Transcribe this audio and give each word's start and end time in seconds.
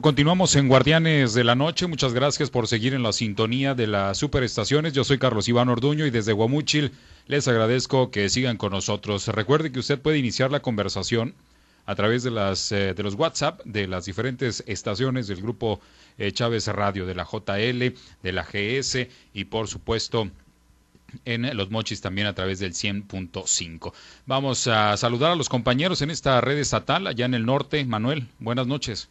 Continuamos 0.00 0.56
en 0.56 0.68
Guardianes 0.68 1.34
de 1.34 1.44
la 1.44 1.54
Noche. 1.54 1.86
Muchas 1.86 2.14
gracias 2.14 2.48
por 2.48 2.66
seguir 2.66 2.94
en 2.94 3.02
la 3.02 3.12
sintonía 3.12 3.74
de 3.74 3.86
las 3.86 4.16
superestaciones. 4.16 4.94
Yo 4.94 5.04
soy 5.04 5.18
Carlos 5.18 5.48
Iván 5.48 5.68
Orduño 5.68 6.06
y 6.06 6.10
desde 6.10 6.32
Guamuchil 6.32 6.92
les 7.26 7.46
agradezco 7.46 8.10
que 8.10 8.30
sigan 8.30 8.56
con 8.56 8.72
nosotros. 8.72 9.28
Recuerde 9.28 9.70
que 9.70 9.80
usted 9.80 10.00
puede 10.00 10.16
iniciar 10.16 10.50
la 10.50 10.60
conversación 10.60 11.34
a 11.84 11.94
través 11.94 12.22
de, 12.22 12.30
las, 12.30 12.72
eh, 12.72 12.94
de 12.94 13.02
los 13.02 13.16
WhatsApp 13.16 13.60
de 13.66 13.86
las 13.86 14.06
diferentes 14.06 14.64
estaciones 14.66 15.26
del 15.26 15.42
grupo 15.42 15.78
eh, 16.16 16.32
Chávez 16.32 16.68
Radio, 16.68 17.04
de 17.04 17.14
la 17.14 17.24
JL, 17.30 17.94
de 18.22 18.32
la 18.32 18.44
GS 18.44 19.08
y 19.34 19.44
por 19.44 19.68
supuesto 19.68 20.30
en 21.26 21.54
Los 21.54 21.70
Mochis 21.70 22.00
también 22.00 22.26
a 22.28 22.34
través 22.34 22.60
del 22.60 22.72
100.5. 22.72 23.92
Vamos 24.24 24.66
a 24.68 24.96
saludar 24.96 25.32
a 25.32 25.36
los 25.36 25.50
compañeros 25.50 26.00
en 26.00 26.08
esta 26.08 26.40
red 26.40 26.56
estatal 26.56 27.06
allá 27.06 27.26
en 27.26 27.34
el 27.34 27.44
norte. 27.44 27.84
Manuel, 27.84 28.28
buenas 28.38 28.66
noches. 28.66 29.10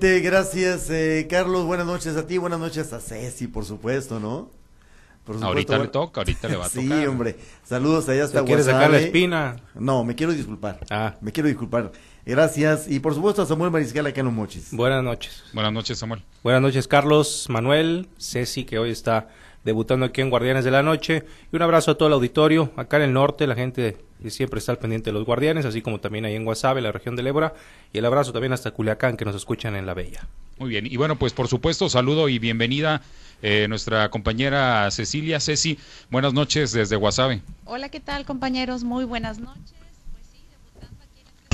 Gracias, 0.00 0.88
eh, 0.88 1.26
Carlos. 1.28 1.66
Buenas 1.66 1.86
noches 1.86 2.16
a 2.16 2.26
ti, 2.26 2.38
buenas 2.38 2.58
noches 2.58 2.92
a 2.94 3.00
Ceci, 3.00 3.46
por 3.46 3.66
supuesto, 3.66 4.18
¿no? 4.18 4.48
Por 5.24 5.36
supuesto, 5.36 5.46
ahorita 5.46 5.78
le 5.78 5.88
toca, 5.88 6.20
ahorita 6.22 6.48
le 6.48 6.56
va 6.56 6.64
a 6.64 6.68
tocar. 6.70 6.82
Sí, 6.82 7.06
hombre. 7.06 7.36
Saludos 7.62 8.08
allá 8.08 8.24
hasta 8.24 8.42
¿Quieres 8.42 8.64
sacar 8.64 8.90
la 8.90 8.98
espina? 8.98 9.56
No, 9.74 10.02
me 10.02 10.14
quiero 10.14 10.32
disculpar. 10.32 10.80
Ah. 10.90 11.16
Me 11.20 11.30
quiero 11.30 11.48
disculpar. 11.48 11.92
Gracias. 12.24 12.88
Y 12.88 13.00
por 13.00 13.14
supuesto 13.14 13.42
a 13.42 13.46
Samuel 13.46 13.70
Mariscal 13.70 14.06
acá 14.06 14.20
en 14.20 14.26
Los 14.26 14.34
Mochis. 14.34 14.72
Buenas 14.72 15.04
noches. 15.04 15.44
Buenas 15.52 15.72
noches, 15.74 15.98
Samuel. 15.98 16.22
Buenas 16.42 16.62
noches, 16.62 16.88
Carlos, 16.88 17.46
Manuel, 17.50 18.08
Ceci, 18.18 18.64
que 18.64 18.78
hoy 18.78 18.90
está 18.90 19.28
debutando 19.62 20.06
aquí 20.06 20.22
en 20.22 20.30
Guardianes 20.30 20.64
de 20.64 20.70
la 20.70 20.82
Noche. 20.82 21.24
Y 21.52 21.56
un 21.56 21.62
abrazo 21.62 21.90
a 21.90 21.98
todo 21.98 22.08
el 22.08 22.14
auditorio, 22.14 22.72
acá 22.76 22.96
en 22.96 23.02
el 23.02 23.12
norte, 23.12 23.46
la 23.46 23.54
gente 23.54 23.98
siempre 24.30 24.58
está 24.58 24.72
al 24.72 24.78
pendiente 24.78 25.10
de 25.10 25.14
los 25.14 25.24
Guardianes, 25.24 25.64
así 25.64 25.82
como 25.82 26.00
también 26.00 26.24
ahí 26.24 26.34
en 26.34 26.44
Guasave, 26.44 26.80
la 26.80 26.92
región 26.92 27.16
del 27.16 27.26
Ébora. 27.26 27.54
Y 27.92 27.98
el 27.98 28.04
abrazo 28.04 28.32
también 28.32 28.52
hasta 28.52 28.70
Culiacán, 28.70 29.16
que 29.16 29.24
nos 29.24 29.34
escuchan 29.34 29.74
en 29.76 29.86
La 29.86 29.94
Bella. 29.94 30.26
Muy 30.58 30.70
bien, 30.70 30.86
y 30.86 30.96
bueno, 30.96 31.16
pues 31.16 31.32
por 31.32 31.48
supuesto, 31.48 31.88
saludo 31.88 32.28
y 32.28 32.38
bienvenida 32.38 33.02
eh, 33.42 33.66
nuestra 33.68 34.10
compañera 34.10 34.90
Cecilia. 34.90 35.40
Ceci, 35.40 35.78
buenas 36.10 36.34
noches 36.34 36.72
desde 36.72 36.96
Guasave. 36.96 37.42
Hola, 37.64 37.88
¿qué 37.88 38.00
tal 38.00 38.24
compañeros? 38.24 38.84
Muy 38.84 39.04
buenas 39.04 39.38
noches 39.38 39.82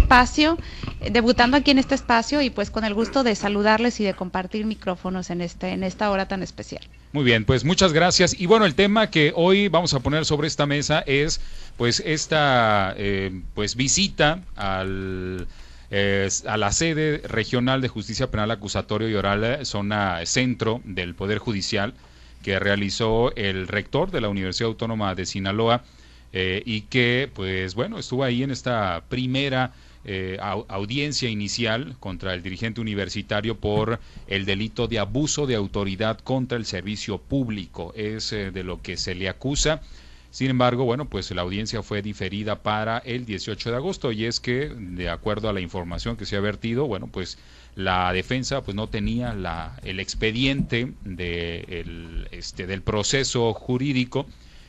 espacio, 0.09 0.57
eh, 1.01 1.11
debutando 1.11 1.59
aquí 1.59 1.71
en 1.71 1.79
este 1.79 1.95
espacio 1.95 2.41
y 2.41 2.49
pues 2.49 2.71
con 2.71 2.85
el 2.85 2.95
gusto 2.95 3.25
de 3.25 3.35
saludarles 3.35 4.01
y 4.01 4.05
de 4.05 4.15
compartir 4.15 4.65
micrófonos 4.65 5.29
en 5.29 5.43
este 5.43 5.69
en 5.69 5.85
esta 5.85 6.11
hora 6.11 6.27
tan 6.27 6.43
especial. 6.43 6.83
Muy 7.13 7.25
bien, 7.25 7.47
pues 7.47 7.65
muchas 7.65 7.95
gracias. 7.95 8.39
Y 8.39 8.47
bueno, 8.47 8.67
el 8.67 8.75
tema 8.75 9.11
que 9.11 9.33
hoy 9.35 9.69
vamos 9.69 9.95
a 9.95 10.01
poner 10.01 10.27
sobre 10.27 10.47
esta 10.47 10.67
mesa 10.67 11.01
es 11.07 11.41
pues 11.79 12.01
esta 12.05 12.93
eh, 12.99 13.41
pues 13.55 13.77
visita 13.77 14.43
al 14.57 15.49
eh, 15.91 16.29
a 16.47 16.59
la 16.59 16.71
sede 16.71 17.23
regional 17.27 17.81
de 17.81 17.89
justicia 17.89 18.31
penal 18.31 18.51
acusatorio 18.51 19.09
y 19.09 19.15
oral 19.15 19.65
zona 19.65 20.21
centro 20.27 20.83
del 20.85 21.15
poder 21.15 21.39
judicial 21.39 21.95
que 22.43 22.59
realizó 22.59 23.35
el 23.37 23.69
rector 23.69 24.11
de 24.11 24.21
la 24.21 24.29
Universidad 24.29 24.69
Autónoma 24.69 25.15
de 25.15 25.25
Sinaloa 25.25 25.85
y 26.31 26.83
que 26.83 27.31
pues 27.35 27.75
bueno 27.75 27.99
estuvo 27.99 28.23
ahí 28.23 28.43
en 28.43 28.51
esta 28.51 29.03
primera 29.09 29.73
eh, 30.11 30.39
audiencia 30.41 31.29
inicial 31.29 31.95
contra 32.01 32.33
el 32.33 32.43
dirigente 32.43 32.81
universitario 32.81 33.59
por 33.59 34.01
el 34.27 34.47
delito 34.47 34.89
de 34.89 34.99
abuso 34.99 35.47
de 35.47 35.55
autoridad 35.55 36.19
contra 36.21 36.57
el 36.57 36.65
servicio 36.65 37.19
público. 37.19 37.93
Es 37.95 38.33
eh, 38.33 38.51
de 38.51 38.65
lo 38.65 38.81
que 38.81 38.97
se 38.97 39.15
le 39.15 39.29
acusa. 39.29 39.83
Sin 40.31 40.49
embargo, 40.49 40.87
bueno, 40.87 41.11
pues 41.11 41.31
la 41.33 41.43
audiencia 41.43 41.83
fue 41.83 42.01
diferida 42.01 42.63
para 42.63 42.97
el 42.99 43.27
18 43.27 43.71
de 43.71 43.77
agosto 43.77 44.11
y 44.11 44.25
es 44.25 44.41
que, 44.41 44.71
de 44.75 45.11
acuerdo 45.11 45.51
a 45.51 45.53
la 45.53 45.61
información 45.61 46.17
que 46.17 46.25
se 46.25 46.37
ha 46.37 46.41
vertido, 46.41 46.87
bueno, 46.87 47.09
pues 47.09 47.37
la 47.75 48.11
defensa 48.15 48.63
pues 48.63 48.75
no 48.75 48.89
tenía 48.89 49.35
la, 49.35 49.79
el 49.85 50.01
expediente 50.01 50.95
de 51.05 52.27
este, 52.31 52.67
del 52.67 52.81
proceso 52.81 53.53
jurídico 53.53 54.27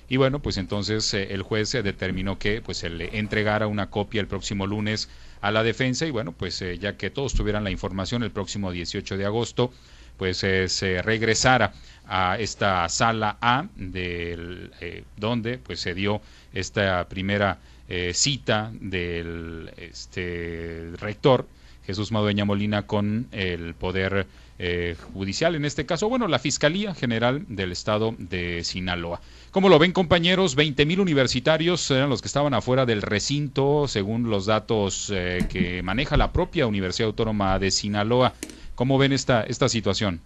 y 0.10 0.18
bueno, 0.18 0.42
pues 0.42 0.58
entonces 0.58 1.14
eh, 1.14 1.28
el 1.32 1.44
juez 1.44 1.72
determinó 1.72 2.40
que 2.40 2.62
pues 2.62 2.80
se 2.80 2.90
le 2.90 3.18
entregara 3.20 3.68
una 3.68 3.92
copia 3.92 4.20
el 4.20 4.28
próximo 4.28 4.66
lunes 4.66 5.08
a 5.42 5.52
la 5.52 5.64
defensa 5.64 6.06
y 6.06 6.12
bueno, 6.12 6.32
pues 6.32 6.62
eh, 6.62 6.78
ya 6.78 6.98
que 6.98 7.10
todos 7.10 7.34
tuvieran 7.34 7.64
la 7.64 7.72
información 7.72 8.24
el 8.24 8.32
próximo 8.32 8.72
18 8.72 9.18
de 9.18 9.26
agosto, 9.26 9.72
pues 10.18 10.44
eh, 10.44 10.68
se 10.68 11.02
regresara 11.02 11.74
a 12.06 12.38
esta 12.40 12.88
sala 12.90 13.38
A 13.42 13.68
del 13.76 14.72
donde 15.16 15.60
pues 15.60 15.80
se 15.80 15.94
dio 15.94 16.22
esta 16.54 17.08
primera 17.08 17.60
cita 18.14 18.72
del 18.74 19.72
este 19.78 20.92
rector 20.98 21.48
Jesús 21.90 22.12
Madueña 22.12 22.46
Molina 22.46 22.86
con 22.86 23.28
el 23.32 23.74
poder 23.74 24.28
judicial 25.14 25.56
en 25.56 25.64
este 25.64 25.86
caso, 25.86 26.10
bueno, 26.10 26.28
la 26.28 26.38
Fiscalía 26.38 26.94
General 26.94 27.46
del 27.48 27.72
Estado 27.72 28.14
de 28.18 28.64
Sinaloa. 28.64 29.22
¿Cómo 29.52 29.70
lo 29.70 29.80
ven 29.80 29.94
compañeros? 29.94 30.56
20 30.56 30.86
mil 30.86 31.00
universitarios 31.00 31.90
eran 31.90 32.10
los 32.10 32.22
que 32.22 32.28
estaban 32.28 32.54
afuera 32.54 32.86
del 32.86 33.02
recinto, 33.02 33.88
según 33.88 34.30
los 34.30 34.46
datos 34.46 35.12
eh, 35.12 35.48
que 35.50 35.82
maneja 35.82 36.18
la 36.18 36.32
propia 36.32 36.68
Universidad 36.68 37.08
Autónoma 37.08 37.58
de 37.58 37.72
Sinaloa. 37.72 38.34
¿Cómo 38.76 38.98
ven 38.98 39.12
esta, 39.12 39.44
esta 39.44 39.68
situación? 39.68 40.22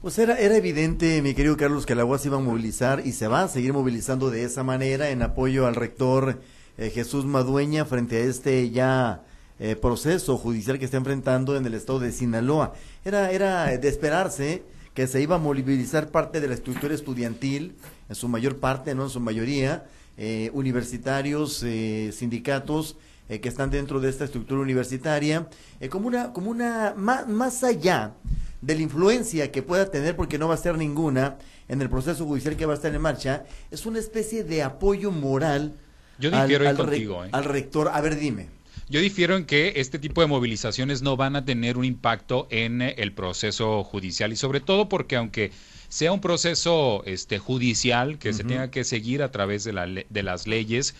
Pues 0.00 0.18
era, 0.18 0.38
era 0.38 0.56
evidente, 0.56 1.20
mi 1.22 1.34
querido 1.34 1.56
Carlos, 1.56 1.86
que 1.86 1.96
la 1.96 2.04
UAS 2.04 2.24
iba 2.26 2.36
a 2.36 2.40
movilizar 2.40 3.02
y 3.04 3.12
se 3.12 3.26
va 3.26 3.42
a 3.42 3.48
seguir 3.48 3.72
movilizando 3.72 4.30
de 4.30 4.44
esa 4.44 4.62
manera 4.62 5.10
en 5.10 5.22
apoyo 5.22 5.66
al 5.66 5.74
rector 5.74 6.40
eh, 6.78 6.90
Jesús 6.90 7.24
Madueña 7.24 7.84
frente 7.84 8.18
a 8.18 8.20
este 8.20 8.70
ya 8.70 9.24
eh, 9.58 9.76
proceso 9.76 10.36
judicial 10.36 10.78
que 10.78 10.84
está 10.84 10.96
enfrentando 10.96 11.56
en 11.56 11.66
el 11.66 11.74
estado 11.74 11.98
de 12.00 12.12
Sinaloa. 12.12 12.74
Era, 13.04 13.30
era 13.30 13.76
de 13.76 13.88
esperarse 13.88 14.62
que 14.96 15.06
se 15.06 15.20
iba 15.20 15.36
a 15.36 15.38
movilizar 15.38 16.10
parte 16.10 16.40
de 16.40 16.48
la 16.48 16.54
estructura 16.54 16.94
estudiantil 16.94 17.74
en 18.08 18.14
su 18.14 18.28
mayor 18.28 18.56
parte, 18.56 18.94
no 18.94 19.04
en 19.04 19.10
su 19.10 19.20
mayoría, 19.20 19.84
eh, 20.16 20.50
universitarios, 20.54 21.62
eh, 21.62 22.10
sindicatos 22.14 22.96
eh, 23.28 23.40
que 23.40 23.50
están 23.50 23.70
dentro 23.70 24.00
de 24.00 24.08
esta 24.08 24.24
estructura 24.24 24.62
universitaria, 24.62 25.48
como 25.90 26.08
una, 26.08 26.32
como 26.32 26.50
una 26.50 26.94
más, 26.96 27.28
más 27.28 27.62
allá 27.62 28.14
de 28.62 28.74
la 28.74 28.80
influencia 28.80 29.52
que 29.52 29.62
pueda 29.62 29.90
tener, 29.90 30.16
porque 30.16 30.38
no 30.38 30.48
va 30.48 30.54
a 30.54 30.58
ser 30.58 30.78
ninguna, 30.78 31.36
en 31.68 31.82
el 31.82 31.90
proceso 31.90 32.24
judicial 32.24 32.56
que 32.56 32.64
va 32.64 32.72
a 32.72 32.76
estar 32.76 32.94
en 32.94 33.02
marcha, 33.02 33.44
es 33.70 33.84
una 33.84 33.98
especie 33.98 34.44
de 34.44 34.62
apoyo 34.62 35.10
moral 35.10 35.74
Yo 36.18 36.30
difiero 36.30 36.66
al, 36.66 36.76
contigo, 36.76 37.22
al 37.30 37.44
rector. 37.44 37.90
A 37.92 38.00
ver, 38.00 38.18
dime. 38.18 38.55
Yo 38.88 39.00
difiero 39.00 39.36
en 39.36 39.44
que 39.46 39.74
este 39.76 39.98
tipo 39.98 40.20
de 40.20 40.28
movilizaciones 40.28 41.02
no 41.02 41.16
van 41.16 41.34
a 41.34 41.44
tener 41.44 41.76
un 41.76 41.84
impacto 41.84 42.46
en 42.50 42.82
el 42.82 43.12
proceso 43.12 43.82
judicial 43.82 44.32
y 44.32 44.36
sobre 44.36 44.60
todo 44.60 44.88
porque 44.88 45.16
aunque 45.16 45.50
sea 45.88 46.12
un 46.12 46.20
proceso 46.20 47.02
este, 47.04 47.38
judicial 47.38 48.18
que 48.18 48.32
se 48.32 48.44
tenga 48.44 48.70
que 48.70 48.84
seguir 48.84 49.22
a 49.22 49.30
través 49.30 49.64
de, 49.64 49.72
la, 49.72 49.86
de 49.86 50.22
las 50.22 50.46
leyes, 50.46 50.94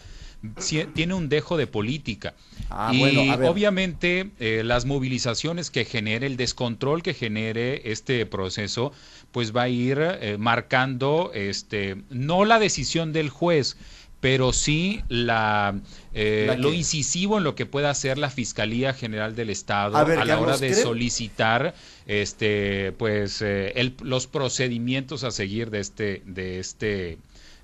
tiene 0.95 1.15
un 1.15 1.29
dejo 1.29 1.57
de 1.57 1.67
política. 1.67 2.35
Ah, 2.71 2.93
y 2.93 3.03
obviamente 3.45 4.31
eh, 4.39 4.63
las 4.65 4.85
movilizaciones 4.85 5.71
que 5.71 5.85
genere, 5.85 6.27
el 6.27 6.37
descontrol 6.37 7.03
que 7.03 7.15
genere 7.15 7.91
este 7.91 8.27
proceso, 8.27 8.93
pues 9.33 9.55
va 9.55 9.63
a 9.63 9.69
ir 9.69 9.99
eh, 10.01 10.37
marcando 10.39 11.31
este, 11.35 12.03
no 12.11 12.45
la 12.45 12.59
decisión 12.59 13.13
del 13.13 13.31
juez, 13.31 13.77
pero 14.21 14.53
sí 14.53 15.03
la, 15.09 15.79
eh, 16.15 16.55
lo 16.59 16.73
incisivo 16.73 17.39
en 17.39 17.45
lo 17.45 17.55
que 17.55 17.67
pueda 17.67 17.91
hacer 17.91 18.19
la 18.19 18.31
Fiscalía 18.31 18.95
General 18.95 19.37
del 19.37 19.51
Estado 19.51 19.97
a, 19.97 20.25
la 20.25 20.41
hora 20.41 20.57
de 20.57 20.75
solicitar 20.75 21.75
este 22.07 22.93
pues 22.93 23.43
eh, 23.43 23.95
los 24.03 24.27
procedimientos 24.27 25.25
a 25.25 25.31
seguir 25.31 25.71
de 25.71 25.81
este 25.81 26.23
de 26.25 26.59
este 26.59 27.19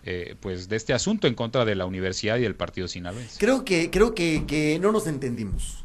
eh, 0.04 0.34
pues 0.40 0.68
de 0.68 0.76
este 0.76 0.92
asunto 0.92 1.26
en 1.26 1.34
contra 1.34 1.64
de 1.64 1.74
la 1.74 1.86
universidad 1.86 2.36
y 2.36 2.42
del 2.42 2.56
partido 2.56 2.88
sinaloense. 2.88 3.38
Creo 3.38 3.64
que 3.64 3.90
creo 3.90 4.14
que, 4.14 4.44
que 4.46 4.78
no 4.80 4.92
nos 4.92 5.06
entendimos. 5.06 5.81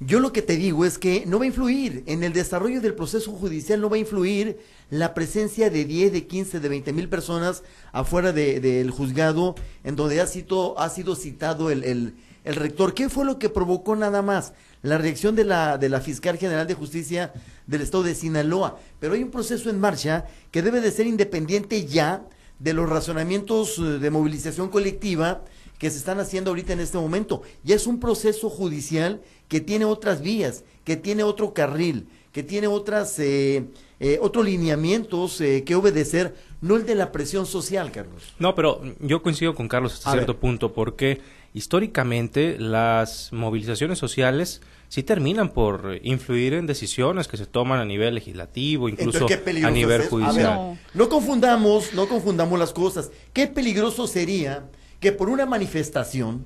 Yo 0.00 0.20
lo 0.20 0.32
que 0.32 0.42
te 0.42 0.56
digo 0.56 0.84
es 0.84 0.96
que 0.96 1.24
no 1.26 1.38
va 1.38 1.44
a 1.44 1.48
influir 1.48 2.04
en 2.06 2.22
el 2.22 2.32
desarrollo 2.32 2.80
del 2.80 2.94
proceso 2.94 3.32
judicial, 3.32 3.80
no 3.80 3.90
va 3.90 3.96
a 3.96 4.00
influir 4.00 4.60
la 4.90 5.12
presencia 5.12 5.70
de 5.70 5.84
10, 5.84 6.12
de 6.12 6.26
15, 6.28 6.60
de 6.60 6.68
20 6.68 6.92
mil 6.92 7.08
personas 7.08 7.64
afuera 7.90 8.32
del 8.32 8.92
juzgado 8.92 9.56
en 9.82 9.96
donde 9.96 10.20
ha 10.20 10.28
sido, 10.28 10.78
ha 10.78 10.88
sido 10.88 11.16
citado 11.16 11.72
el, 11.72 11.82
el, 11.82 12.14
el, 12.44 12.54
rector. 12.54 12.94
¿Qué 12.94 13.08
fue 13.08 13.24
lo 13.24 13.40
que 13.40 13.48
provocó 13.48 13.96
nada 13.96 14.22
más? 14.22 14.52
La 14.82 14.98
reacción 14.98 15.34
de 15.34 15.42
la, 15.42 15.78
de 15.78 15.88
la 15.88 16.00
fiscal 16.00 16.38
general 16.38 16.68
de 16.68 16.74
justicia 16.74 17.32
del 17.66 17.80
estado 17.80 18.04
de 18.04 18.14
Sinaloa. 18.14 18.78
Pero 19.00 19.14
hay 19.14 19.24
un 19.24 19.32
proceso 19.32 19.68
en 19.68 19.80
marcha 19.80 20.26
que 20.52 20.62
debe 20.62 20.80
de 20.80 20.92
ser 20.92 21.08
independiente 21.08 21.86
ya 21.86 22.22
de 22.60 22.72
los 22.72 22.88
razonamientos 22.88 23.78
eh, 23.78 23.82
de 23.82 24.10
movilización 24.10 24.68
colectiva 24.68 25.42
que 25.78 25.90
se 25.90 25.98
están 25.98 26.20
haciendo 26.20 26.50
ahorita 26.50 26.72
en 26.72 26.80
este 26.80 26.98
momento. 26.98 27.42
Ya 27.62 27.76
es 27.76 27.86
un 27.86 28.00
proceso 28.00 28.50
judicial 28.50 29.22
que 29.46 29.60
tiene 29.60 29.84
otras 29.84 30.20
vías, 30.20 30.64
que 30.84 30.96
tiene 30.96 31.22
otro 31.22 31.54
carril, 31.54 32.08
que 32.32 32.42
tiene 32.42 32.66
otras, 32.66 33.18
eh, 33.18 33.64
eh, 34.00 34.18
otros 34.20 34.44
lineamientos 34.44 35.40
eh, 35.40 35.62
que 35.64 35.74
obedecer, 35.74 36.34
no 36.60 36.76
el 36.76 36.84
de 36.84 36.96
la 36.96 37.12
presión 37.12 37.46
social, 37.46 37.90
Carlos. 37.92 38.34
No, 38.38 38.54
pero 38.54 38.82
yo 39.00 39.22
coincido 39.22 39.54
con 39.54 39.68
Carlos 39.68 39.94
hasta 39.94 40.10
A 40.10 40.12
cierto 40.14 40.34
ver. 40.34 40.40
punto, 40.40 40.72
porque 40.72 41.20
históricamente 41.54 42.58
las 42.58 43.32
movilizaciones 43.32 43.98
sociales 43.98 44.60
sí 44.88 45.02
terminan 45.02 45.50
por 45.50 45.98
influir 46.02 46.54
en 46.54 46.66
decisiones 46.66 47.28
que 47.28 47.36
se 47.36 47.46
toman 47.46 47.78
a 47.78 47.84
nivel 47.84 48.14
legislativo, 48.14 48.88
incluso 48.88 49.26
Entonces, 49.28 49.64
a 49.64 49.70
nivel 49.70 50.00
es 50.00 50.06
eso. 50.06 50.16
A 50.16 50.22
ver, 50.22 50.30
judicial. 50.32 50.54
No. 50.54 50.78
no 50.94 51.08
confundamos, 51.08 51.94
no 51.94 52.08
confundamos 52.08 52.58
las 52.58 52.72
cosas. 52.72 53.10
Qué 53.32 53.46
peligroso 53.46 54.06
sería 54.06 54.68
que 55.00 55.12
por 55.12 55.28
una 55.28 55.46
manifestación 55.46 56.44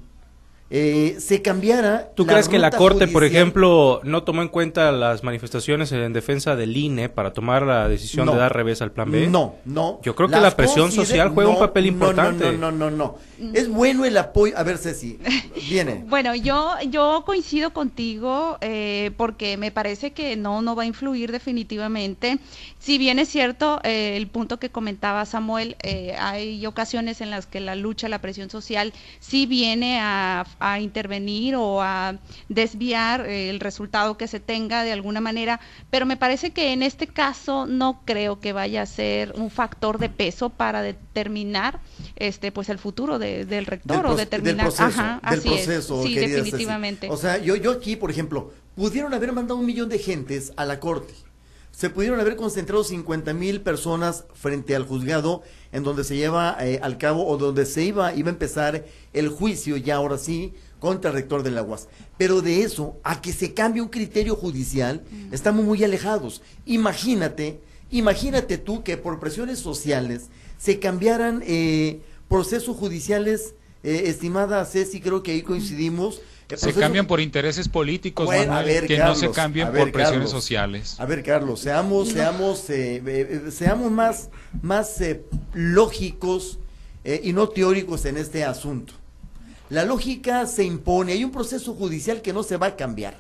eh, 0.75 1.17
se 1.19 1.43
cambiara. 1.43 2.13
¿Tú 2.17 2.25
crees 2.25 2.49
que 2.49 2.59
la 2.59 2.71
Corte, 2.71 3.07
por 3.07 3.25
ejemplo, 3.25 4.01
no 4.05 4.23
tomó 4.23 4.41
en 4.41 4.49
cuenta 4.49 4.91
las 4.91 5.23
manifestaciones 5.23 5.93
en 5.93 6.15
defensa 6.15 6.57
del 6.57 6.75
INE 6.75 7.11
para 7.11 7.35
tomar 7.35 7.63
la 7.63 7.89
decisión 7.89 8.25
No. 8.25 8.33
de 8.33 8.39
dar 8.39 8.57
revés 8.57 8.81
al 8.81 8.91
plan 8.91 9.11
B? 9.11 9.27
No, 9.27 9.57
no. 9.67 10.01
Yo 10.03 10.15
creo 10.15 10.31
que 10.31 10.41
la 10.41 10.57
presión 10.57 10.91
social 10.91 11.29
juega 11.29 11.51
un 11.51 11.59
papel 11.59 11.85
no, 11.85 11.89
importante. 11.93 12.53
No, 12.53 12.73
no, 12.73 12.73
no, 12.73 12.91
no, 12.91 13.19
no. 13.39 13.53
Es 13.53 13.69
bueno 13.69 14.07
el 14.07 14.17
apoyo. 14.17 14.57
A 14.57 14.63
ver, 14.63 14.79
Ceci, 14.79 15.19
viene. 15.69 16.07
Bueno, 16.13 16.35
yo, 16.35 16.75
yo 16.89 17.23
coincido 17.27 17.75
contigo 17.75 18.57
eh, 18.63 19.11
porque 19.19 19.59
me 19.59 19.73
parece 19.73 20.13
que 20.13 20.37
no, 20.37 20.63
no 20.63 20.75
va 20.75 20.85
a 20.85 20.87
influir 20.87 21.33
definitivamente. 21.33 22.39
Si 22.83 22.99
bien 22.99 23.21
es 23.21 23.29
cierto 23.29 23.79
eh, 23.85 24.17
el 24.17 24.27
punto 24.27 24.59
que 24.59 24.71
comentaba 24.71 25.25
Samuel, 25.25 25.77
eh, 25.85 26.17
hay 26.19 26.67
ocasiones 26.67 27.21
en 27.21 27.31
las 27.31 27.47
que 27.47 27.61
la 27.61 27.77
lucha, 27.77 28.09
la 28.09 28.21
presión 28.21 28.51
social 28.51 28.93
sí 29.21 29.47
viene 29.47 30.01
a, 30.01 30.45
a 30.59 30.81
intervenir 30.81 31.55
o 31.55 31.81
a 31.81 32.17
desviar 32.49 33.21
eh, 33.29 33.51
el 33.51 33.61
resultado 33.61 34.17
que 34.17 34.27
se 34.27 34.41
tenga 34.41 34.83
de 34.83 34.91
alguna 34.91 35.21
manera, 35.21 35.61
pero 35.91 36.07
me 36.07 36.17
parece 36.17 36.51
que 36.51 36.73
en 36.73 36.83
este 36.83 37.07
caso 37.07 37.67
no 37.67 38.01
creo 38.05 38.41
que 38.41 38.53
vaya 38.53 38.83
a 38.83 38.87
ser 38.87 39.33
un 39.37 39.51
factor 39.53 39.99
de 39.99 40.09
peso 40.09 40.51
para 40.51 40.83
determinar 40.83 41.79
este 42.17 42.51
pues 42.51 42.69
el 42.69 42.79
futuro 42.79 43.21
de- 43.21 43.45
del 43.45 43.67
rector 43.67 44.03
Del 44.03 44.07
o 44.13 44.17
determinar 44.17 44.57
del 44.57 44.75
proceso, 44.75 45.01
Ajá, 45.01 45.21
del 45.31 45.39
así 45.39 45.49
es. 45.55 45.67
proceso, 45.67 46.03
sí 46.03 46.15
definitivamente 46.17 47.09
O 47.09 47.17
sea, 47.17 47.39
yo, 47.39 47.55
yo 47.55 47.71
aquí, 47.71 47.95
por 47.95 48.11
ejemplo, 48.11 48.53
pudieron 48.75 49.15
haber 49.15 49.31
mandado 49.33 49.61
un 49.61 49.67
millón 49.67 49.89
de 49.89 50.01
gentes 50.01 50.53
a 50.57 50.65
la 50.65 50.81
corte. 50.81 51.15
Se 51.73 51.91
pudieron 51.91 52.21
haber 52.21 52.37
concentrado 52.37 52.85
50 52.85 53.33
mil 53.33 53.63
personas 53.63 54.25
frente 54.35 54.77
al 54.77 54.87
juzgado 54.87 55.43
en 55.73 55.83
donde 55.83 56.05
se 56.05 56.17
lleva 56.17 56.57
eh, 56.61 56.79
al 56.83 56.99
cabo 56.99 57.27
o 57.27 57.39
donde 57.39 57.65
se 57.67 57.83
iba, 57.83 58.15
iba 58.15 58.29
a 58.29 58.33
empezar 58.33 58.85
el 59.13 59.29
juicio 59.29 59.77
ya 59.79 59.97
ahora 59.97 60.19
sí 60.19 60.53
contra 60.79 61.11
el 61.11 61.17
rector 61.17 61.43
de 61.43 61.51
la 61.51 61.63
UAS. 61.63 61.89
Pero 62.19 62.43
de 62.43 62.63
eso 62.63 62.97
a 63.03 63.23
que 63.23 63.33
se 63.33 63.55
cambie 63.55 63.83
un 63.83 63.89
criterio 63.89 64.37
judicial, 64.37 65.03
estamos 65.33 65.65
muy 65.65 65.83
alejados. 65.83 66.43
Imagínate, 66.67 67.61
imagínate 67.91 68.59
tú 68.59 68.83
que 68.85 68.97
por 68.97 69.19
presiones 69.19 69.59
sociales 69.59 70.29
se 70.59 70.79
cambiaran 70.79 71.43
eh, 71.47 72.01
procesos 72.29 72.77
judiciales, 72.77 73.55
eh, 73.83 74.05
estimada 74.07 74.65
Ceci, 74.67 75.01
creo 75.01 75.23
que 75.23 75.33
ahí 75.33 75.43
coincidimos. 75.43 76.17
eh, 76.17 76.32
Se 76.55 76.73
cambian 76.75 77.07
por 77.07 77.21
intereses 77.21 77.69
políticos, 77.69 78.27
Bueno, 78.27 78.53
a 78.53 78.57
Manuel, 78.57 78.75
ver, 78.83 78.87
que 78.87 78.99
no 78.99 79.15
se 79.15 79.31
cambien 79.31 79.73
ver, 79.73 79.83
por 79.85 79.93
presiones 79.93 80.29
Carlos. 80.29 80.31
sociales. 80.31 80.97
A 80.99 81.07
ver, 81.07 81.23
Carlos, 81.23 81.61
seamos, 81.61 82.09
seamos, 82.11 82.69
eh, 82.71 82.97
eh, 82.97 83.03
eh, 83.47 83.51
seamos 83.51 83.91
más, 83.91 84.29
más 84.61 85.01
eh, 85.01 85.23
lógicos 85.55 86.59
eh, 87.05 87.21
y 87.25 87.33
no 87.33 87.49
teóricos 87.49 88.05
en 88.05 88.17
este 88.17 88.45
asunto. 88.45 88.93
La 89.71 89.85
lógica 89.85 90.47
se 90.47 90.65
impone, 90.65 91.13
hay 91.13 91.25
un 91.25 91.31
proceso 91.33 91.75
judicial 91.75 92.21
que 92.21 92.33
no 92.33 92.43
se 92.43 92.59
va 92.59 92.67
a 92.69 92.77
cambiar. 92.77 93.19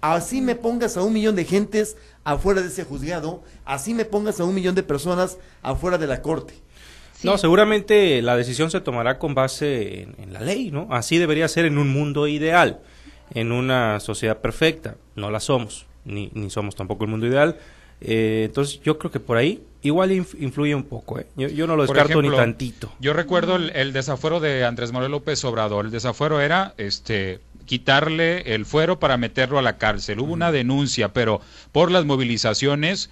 Así 0.00 0.40
me 0.40 0.54
pongas 0.54 0.96
a 0.96 1.02
un 1.02 1.12
millón 1.12 1.34
de 1.36 1.44
gentes 1.44 1.96
afuera 2.24 2.62
de 2.62 2.68
ese 2.68 2.84
juzgado, 2.84 3.42
así 3.64 3.92
me 3.92 4.04
pongas 4.04 4.38
a 4.40 4.44
un 4.44 4.54
millón 4.54 4.74
de 4.74 4.82
personas 4.82 5.36
afuera 5.62 5.98
de 5.98 6.06
la 6.06 6.22
corte. 6.22 6.54
Sí. 7.20 7.26
No, 7.26 7.36
seguramente 7.38 8.22
la 8.22 8.36
decisión 8.36 8.70
se 8.70 8.80
tomará 8.80 9.18
con 9.18 9.34
base 9.34 10.02
en, 10.02 10.14
en 10.22 10.32
la 10.32 10.40
ley, 10.40 10.70
¿no? 10.70 10.88
Así 10.90 11.18
debería 11.18 11.46
ser 11.48 11.66
en 11.66 11.76
un 11.78 11.88
mundo 11.88 12.26
ideal, 12.26 12.80
en 13.34 13.52
una 13.52 14.00
sociedad 14.00 14.38
perfecta. 14.38 14.96
No 15.16 15.30
la 15.30 15.40
somos, 15.40 15.86
ni, 16.04 16.30
ni 16.32 16.48
somos 16.50 16.76
tampoco 16.76 17.04
el 17.04 17.10
mundo 17.10 17.26
ideal. 17.26 17.56
Eh, 18.00 18.44
entonces 18.46 18.80
yo 18.82 18.98
creo 18.98 19.10
que 19.10 19.20
por 19.20 19.36
ahí 19.36 19.62
igual 19.82 20.10
inf- 20.12 20.34
influye 20.40 20.74
un 20.74 20.84
poco, 20.84 21.18
¿eh? 21.18 21.26
Yo, 21.36 21.48
yo 21.48 21.66
no 21.66 21.76
lo 21.76 21.82
descarto 21.82 22.12
ejemplo, 22.12 22.30
ni 22.30 22.36
tantito. 22.36 22.90
Yo 23.00 23.12
recuerdo 23.12 23.56
el, 23.56 23.68
el 23.76 23.92
desafuero 23.92 24.40
de 24.40 24.64
Andrés 24.64 24.90
Manuel 24.92 25.12
López 25.12 25.44
Obrador. 25.44 25.84
El 25.84 25.90
desafuero 25.90 26.40
era 26.40 26.72
este 26.78 27.40
quitarle 27.66 28.54
el 28.54 28.64
fuero 28.64 28.98
para 28.98 29.18
meterlo 29.18 29.58
a 29.58 29.62
la 29.62 29.76
cárcel. 29.76 30.20
Hubo 30.20 30.32
una 30.32 30.50
denuncia, 30.50 31.12
pero 31.12 31.42
por 31.72 31.90
las 31.90 32.06
movilizaciones 32.06 33.10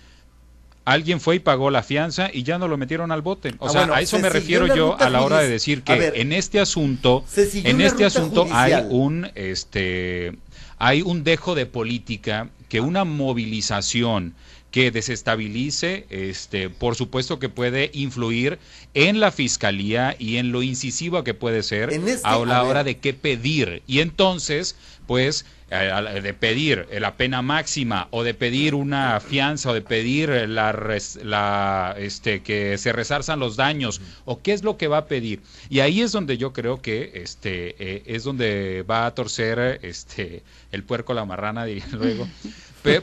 alguien 0.93 1.21
fue 1.21 1.37
y 1.37 1.39
pagó 1.39 1.71
la 1.71 1.83
fianza 1.83 2.31
y 2.33 2.43
ya 2.43 2.59
no 2.59 2.67
lo 2.69 2.77
metieron 2.77 3.13
al 3.13 3.23
bote. 3.23 3.55
O 3.59 3.67
Ah, 3.67 3.71
sea, 3.71 3.81
bueno, 3.83 3.95
a 3.95 4.01
eso 4.01 4.17
se 4.17 4.23
me 4.23 4.29
refiero 4.31 4.75
yo 4.75 4.99
a 4.99 5.11
la 5.11 5.23
hora 5.23 5.41
de 5.41 5.49
decir 5.49 5.83
que 5.83 5.99
ver, 5.99 6.13
en 6.17 6.33
este 6.33 6.61
asunto, 6.61 7.25
en 7.37 7.81
este 7.81 8.05
asunto 8.05 8.47
hay 8.51 8.75
un 8.89 9.31
este 9.35 10.33
hay 10.79 11.03
un 11.03 11.25
dejo 11.25 11.55
de 11.55 11.67
política 11.67 12.49
que 12.69 12.81
una 12.81 13.05
movilización 13.05 14.35
que 14.71 14.91
desestabilice, 14.91 16.07
este, 16.11 16.69
por 16.69 16.95
supuesto 16.95 17.39
que 17.39 17.49
puede 17.49 17.91
influir 17.95 18.59
en 18.95 19.19
la 19.21 19.31
fiscalía 19.33 20.15
y 20.19 20.37
en 20.37 20.53
lo 20.53 20.63
incisiva 20.63 21.25
que 21.25 21.35
puede 21.35 21.63
ser 21.63 21.91
este- 22.13 22.29
a 22.29 22.37
la 22.45 22.63
hora 22.65 22.85
de 22.85 22.99
qué 22.99 23.15
pedir. 23.15 23.83
Y 23.87 24.01
entonces, 24.01 24.77
pues, 25.07 25.47
eh, 25.71 26.21
de 26.23 26.35
pedir 26.35 26.87
la 26.99 27.17
pena 27.17 27.41
máxima 27.43 28.09
o 28.11 28.23
de 28.25 28.33
pedir 28.35 28.75
una 28.75 29.21
fianza 29.21 29.71
o 29.71 29.75
de 29.75 29.83
pedir 29.83 30.29
la, 30.31 30.73
res- 30.73 31.19
la 31.23 31.95
este 31.99 32.43
que 32.43 32.77
se 32.79 32.93
resarzan 32.93 33.39
los 33.39 33.57
daños 33.57 34.01
o 34.25 34.41
qué 34.43 34.53
es 34.55 34.63
lo 34.65 34.77
que 34.79 34.89
va 34.89 34.99
a 34.99 35.07
pedir. 35.07 35.41
Y 35.69 35.81
ahí 35.81 36.01
es 36.03 36.13
donde 36.13 36.39
yo 36.39 36.53
creo 36.55 36.81
que 36.81 37.13
este 37.15 37.75
eh, 37.79 38.03
es 38.07 38.25
donde 38.25 38.83
va 38.91 39.05
a 39.07 39.15
torcer 39.15 39.79
este 39.83 40.43
el 40.73 40.85
puerco 40.85 41.13
la 41.15 41.25
marrana 41.27 41.65
diría 41.67 41.85
luego, 41.93 42.27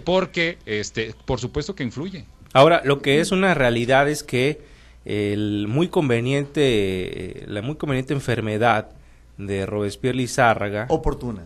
porque 0.03 0.57
este 0.65 1.13
por 1.25 1.39
supuesto 1.39 1.75
que 1.75 1.83
influye. 1.83 2.25
Ahora, 2.53 2.81
lo 2.85 3.01
que 3.01 3.19
es 3.19 3.31
una 3.31 3.53
realidad 3.53 4.09
es 4.09 4.23
que 4.23 4.61
el 5.03 5.67
muy 5.67 5.89
conveniente, 5.89 7.43
la 7.47 7.61
muy 7.61 7.75
conveniente 7.75 8.13
enfermedad 8.13 8.89
de 9.37 9.65
Robespierre 9.65 10.17
Lizárraga, 10.17 10.85
Oportuna. 10.89 11.43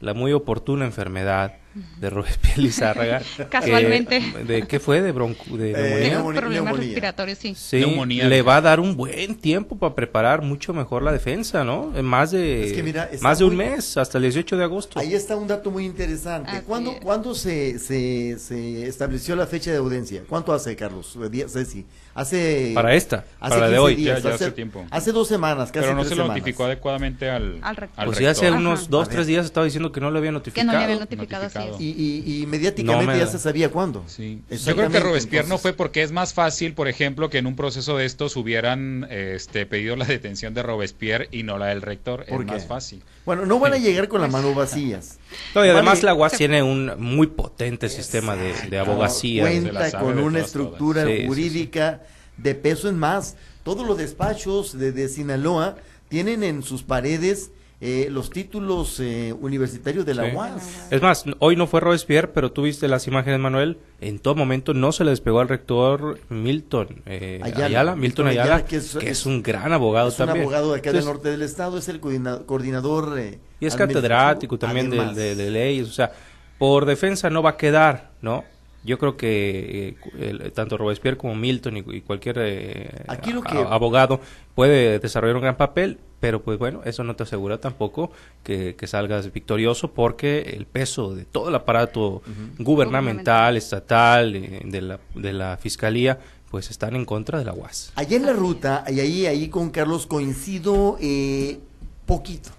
la 0.00 0.14
muy 0.14 0.32
oportuna 0.32 0.84
enfermedad 0.84 1.56
de 1.74 2.10
Robespierre 2.10 2.62
Lizárraga. 2.62 3.22
Casualmente. 3.50 4.16
eh, 4.18 4.44
¿De 4.46 4.66
qué 4.66 4.80
fue? 4.80 5.00
¿De, 5.00 5.12
bronco, 5.12 5.44
de 5.56 5.70
Eh, 5.72 6.10
neumonía? 6.10 6.40
Problemas 6.40 6.64
neumonía. 6.64 6.80
respiratorios, 6.86 7.38
sí. 7.38 7.54
Sí, 7.54 7.76
Neumonía, 7.78 8.26
le 8.28 8.42
va 8.42 8.56
a 8.56 8.60
dar 8.60 8.80
un 8.80 8.96
buen 8.96 9.36
tiempo 9.36 9.76
para 9.78 9.94
preparar 9.94 10.42
mucho 10.42 10.72
mejor 10.74 11.02
la 11.02 11.12
defensa, 11.12 11.64
¿no? 11.64 11.92
En 11.96 12.04
más 12.04 12.30
de, 12.30 12.66
Es 12.66 12.72
que 12.72 12.82
mira, 12.82 13.08
más 13.20 13.38
de 13.38 13.44
un 13.44 13.56
muy- 13.56 13.64
mes, 13.66 13.96
hasta 13.96 14.18
el 14.18 14.24
18 14.24 14.56
de 14.56 14.64
agosto. 14.64 14.98
Ahí 14.98 15.14
está 15.14 15.36
un 15.36 15.48
dato 15.48 15.70
muy 15.70 15.84
interesante. 15.86 16.50
Así 16.50 16.62
¿Cuándo, 16.66 16.92
es. 16.92 17.00
¿cuándo 17.00 17.34
se, 17.34 17.78
se, 17.78 18.38
se 18.38 18.86
estableció 18.86 19.36
la 19.36 19.46
fecha 19.46 19.70
de 19.70 19.78
audiencia? 19.78 20.22
¿Cuánto 20.28 20.52
hace, 20.52 20.74
Carlos? 20.76 21.16
Eh, 21.32 21.46
Ceci. 21.48 21.84
Hace. 22.14 22.72
Para 22.74 22.94
esta, 22.94 23.24
hace 23.40 23.54
para 23.54 23.56
la 23.56 23.66
de 23.68 23.72
15 23.72 23.78
hoy. 23.80 23.94
días, 23.94 24.22
Ya- 24.22 24.28
ya 24.28 24.34
hace, 24.34 24.44
hace 24.44 24.52
tiempo. 24.52 24.84
hace 24.90 25.12
dos 25.12 25.28
semanas, 25.28 25.72
casi 25.72 25.84
Pero 25.86 25.94
no 25.94 26.00
tres 26.02 26.10
se 26.10 26.14
lo 26.16 26.22
semanas. 26.24 26.42
notificó 26.42 26.64
adecuadamente 26.64 27.30
al, 27.30 27.58
Al 27.62 27.76
rector. 27.76 28.04
Pues 28.04 28.18
sí, 28.18 28.26
hace 28.26 28.42
rector. 28.42 28.58
unos 28.60 28.80
Ajá. 28.80 28.88
dos, 28.90 29.08
tres 29.08 29.26
días 29.26 29.46
estaba 29.46 29.64
diciendo 29.64 29.90
que 29.92 30.00
no 30.00 30.10
lo 30.10 30.18
había 30.18 30.28
Que 30.28 30.32
notificado. 30.34 30.66
no 30.66 30.78
le 30.78 30.84
habían 30.84 30.98
notificado, 31.00 31.44
Notificado. 31.44 31.61
Y, 31.78 31.84
y, 31.90 32.42
y 32.42 32.46
mediáticamente 32.46 33.06
No 33.06 33.12
me 33.12 33.18
ya 33.18 33.26
se 33.26 33.38
sabía 33.38 33.70
cuándo. 33.70 34.04
Sí. 34.06 34.40
Yo 34.50 34.74
creo 34.76 34.90
que 34.90 35.00
Robespierre 35.00 35.48
no 35.48 35.58
fue 35.58 35.72
porque 35.72 36.02
es 36.02 36.12
más 36.12 36.34
fácil, 36.34 36.74
por 36.74 36.88
ejemplo, 36.88 37.30
que 37.30 37.38
en 37.38 37.46
un 37.46 37.56
proceso 37.56 37.96
de 37.96 38.04
estos 38.06 38.36
hubieran 38.36 39.06
este, 39.10 39.66
pedido 39.66 39.96
la 39.96 40.04
detención 40.04 40.54
de 40.54 40.62
Robespierre 40.62 41.28
y 41.30 41.42
no 41.42 41.58
la 41.58 41.66
del 41.66 41.82
rector. 41.82 42.24
¿Por 42.26 42.40
es 42.42 42.46
qué? 42.46 42.52
más 42.52 42.66
fácil. 42.66 43.02
Bueno, 43.24 43.46
no 43.46 43.58
van 43.58 43.72
a 43.74 43.78
llegar 43.78 44.08
con 44.08 44.20
las 44.20 44.30
manos 44.30 44.54
vacías. 44.54 45.18
No, 45.54 45.64
y 45.64 45.68
además 45.68 45.98
Vale. 45.98 46.06
la 46.06 46.14
UAS 46.14 46.32
tiene 46.36 46.62
un 46.62 46.92
muy 46.98 47.28
potente 47.28 47.88
sistema 47.88 48.34
de, 48.36 48.52
de 48.68 48.78
abogacía. 48.78 49.44
Cuen- 49.44 49.70
Cuenta 49.70 49.98
con 50.00 50.18
una 50.18 50.40
estructura 50.40 51.02
todas. 51.02 51.14
Sí, 51.16 51.20
sí, 51.22 51.26
jurídica 51.28 52.02
de 52.36 52.54
peso 52.54 52.88
en 52.88 52.98
más. 52.98 53.36
Todos 53.62 53.86
los 53.86 53.96
despachos 53.96 54.76
de, 54.76 54.90
de 54.90 55.08
Sinaloa 55.08 55.76
tienen 56.08 56.42
en 56.42 56.62
sus 56.62 56.82
paredes 56.82 57.50
eh, 57.84 58.06
los 58.10 58.30
títulos 58.30 59.00
eh, 59.00 59.34
universitarios 59.40 60.06
de 60.06 60.14
la 60.14 60.30
Sí. 60.30 60.36
UAS. 60.36 60.86
Es 60.92 61.02
más, 61.02 61.24
hoy 61.40 61.56
no 61.56 61.66
fue 61.66 61.80
Robespierre, 61.80 62.28
pero 62.28 62.52
tú 62.52 62.62
viste 62.62 62.86
las 62.86 63.08
imágenes, 63.08 63.40
Manuel. 63.40 63.78
En 64.00 64.20
todo 64.20 64.36
momento 64.36 64.72
no 64.72 64.92
se 64.92 65.02
le 65.02 65.10
despegó 65.10 65.40
al 65.40 65.48
rector 65.48 66.20
Milton 66.28 67.02
eh, 67.06 67.40
Ayala. 67.42 67.66
Ayala, 67.66 67.96
Milton 67.96 68.28
Ayala, 68.28 68.54
Ayala, 68.54 68.64
que 68.68 68.80
que 69.00 69.10
es, 69.10 69.26
un 69.26 69.42
gran 69.42 69.72
abogado 69.72 70.08
Es 70.10 70.20
un 70.20 70.26
también. 70.26 70.44
abogado 70.44 70.72
de 70.72 70.78
acá 70.78 70.92
del 70.92 71.04
norte 71.04 71.28
del 71.30 71.42
estado, 71.42 71.76
es 71.78 71.88
el 71.88 72.00
coordina- 72.00 72.46
coordinador. 72.46 73.18
eh, 73.18 73.40
Y 73.58 73.66
es 73.66 73.74
catedrático 73.74 74.58
también 74.58 74.88
de, 74.88 74.98
Además, 74.98 75.16
de- 75.16 75.34
de 75.34 75.50
leyes. 75.50 75.88
O 75.88 75.92
sea, 75.92 76.12
por 76.58 76.86
defensa 76.86 77.30
no 77.30 77.42
va 77.42 77.50
a 77.50 77.56
quedar, 77.56 78.12
¿no? 78.20 78.44
Yo 78.84 78.98
creo 78.98 79.16
que 79.16 79.96
eh, 80.18 80.50
tanto 80.54 80.76
Robespierre 80.76 81.16
como 81.16 81.34
Milton 81.34 81.76
y, 81.76 81.84
y 81.96 82.00
cualquier 82.00 82.36
eh, 82.40 83.04
Aquí 83.08 83.32
lo 83.32 83.40
a- 83.40 83.44
que- 83.44 83.58
abogado 83.58 84.20
puede 84.54 84.98
desarrollar 84.98 85.36
un 85.36 85.42
gran 85.42 85.56
papel, 85.56 85.98
pero 86.20 86.42
pues 86.42 86.58
bueno, 86.58 86.82
eso 86.84 87.02
no 87.04 87.16
te 87.16 87.22
asegura 87.24 87.58
tampoco 87.60 88.10
que, 88.44 88.74
que 88.76 88.86
salgas 88.86 89.32
victorioso 89.32 89.92
porque 89.92 90.54
el 90.56 90.66
peso 90.66 91.14
de 91.14 91.24
todo 91.24 91.48
el 91.48 91.54
aparato 91.54 92.22
gubernamental, 92.58 93.56
estatal, 93.56 94.34
eh, 94.36 94.62
de, 94.64 94.82
la, 94.82 95.00
de 95.14 95.32
la 95.32 95.56
fiscalía, 95.56 96.18
pues 96.50 96.70
están 96.70 96.96
en 96.96 97.04
contra 97.04 97.38
de 97.38 97.44
la 97.44 97.52
UAS. 97.54 97.92
Allá 97.94 98.16
en 98.16 98.26
la 98.26 98.32
ruta, 98.32 98.84
y 98.88 99.00
ahí, 99.00 99.26
ahí 99.26 99.48
con 99.48 99.70
Carlos 99.70 100.06
coincido 100.06 100.96
eh, 101.00 101.58
poquito. 102.06 102.50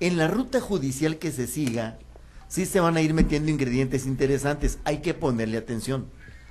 En 0.00 0.16
la 0.18 0.28
ruta 0.28 0.60
judicial 0.60 1.16
que 1.16 1.32
se 1.32 1.46
siga, 1.46 1.98
sí 2.48 2.66
se 2.66 2.80
van 2.80 2.96
a 2.96 3.00
ir 3.02 3.14
metiendo 3.14 3.50
ingredientes 3.50 4.06
interesantes. 4.06 4.78
Hay 4.84 4.98
que 4.98 5.14
ponerle 5.14 5.58
atención. 5.58 6.06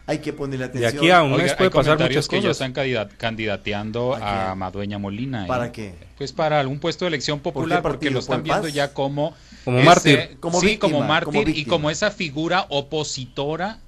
Hay 0.08 0.20
que 0.20 0.34
ponerle 0.34 0.68
De 0.68 0.86
atención. 0.86 0.98
aquí 1.04 1.10
a 1.10 1.24
un 1.24 1.32
Oiga, 1.34 1.44
mes 1.46 1.54
puede 1.56 1.72
pasar 1.72 1.96
comentarios 1.96 2.26
muchas 2.26 2.28
que 2.30 2.36
ya 2.36 2.42
cosas. 2.50 2.58
están 2.58 2.74
candida- 2.74 3.10
candidateando 3.18 4.12
¿Para 4.20 4.52
a? 4.52 4.56
Madueña 4.56 5.00
Molina. 5.00 5.46
¿eh? 5.46 5.48
¿Para 5.48 5.72
qué? 5.72 5.96
Pues 6.18 6.32
para 6.32 6.60
algún 6.60 6.80
puesto 6.80 7.06
de 7.06 7.10
elección 7.10 7.40
popular, 7.40 7.82
porque 7.82 8.12
lo 8.12 8.20
están 8.20 8.42
¿Por 8.44 8.46
el 8.56 8.62
viendo 8.62 8.68
ya 8.68 8.94
como... 8.94 9.34
Como 9.64 9.82
mártir. 9.82 10.38
Como 10.40 10.60
sí, 10.62 10.68
víctima, 10.68 10.92
como 10.94 11.08
mártir 11.08 11.44
como 11.46 11.50
y 11.58 11.66
como 11.66 11.90
esa 11.90 12.12
figura 12.12 12.68
opositora 12.70 13.80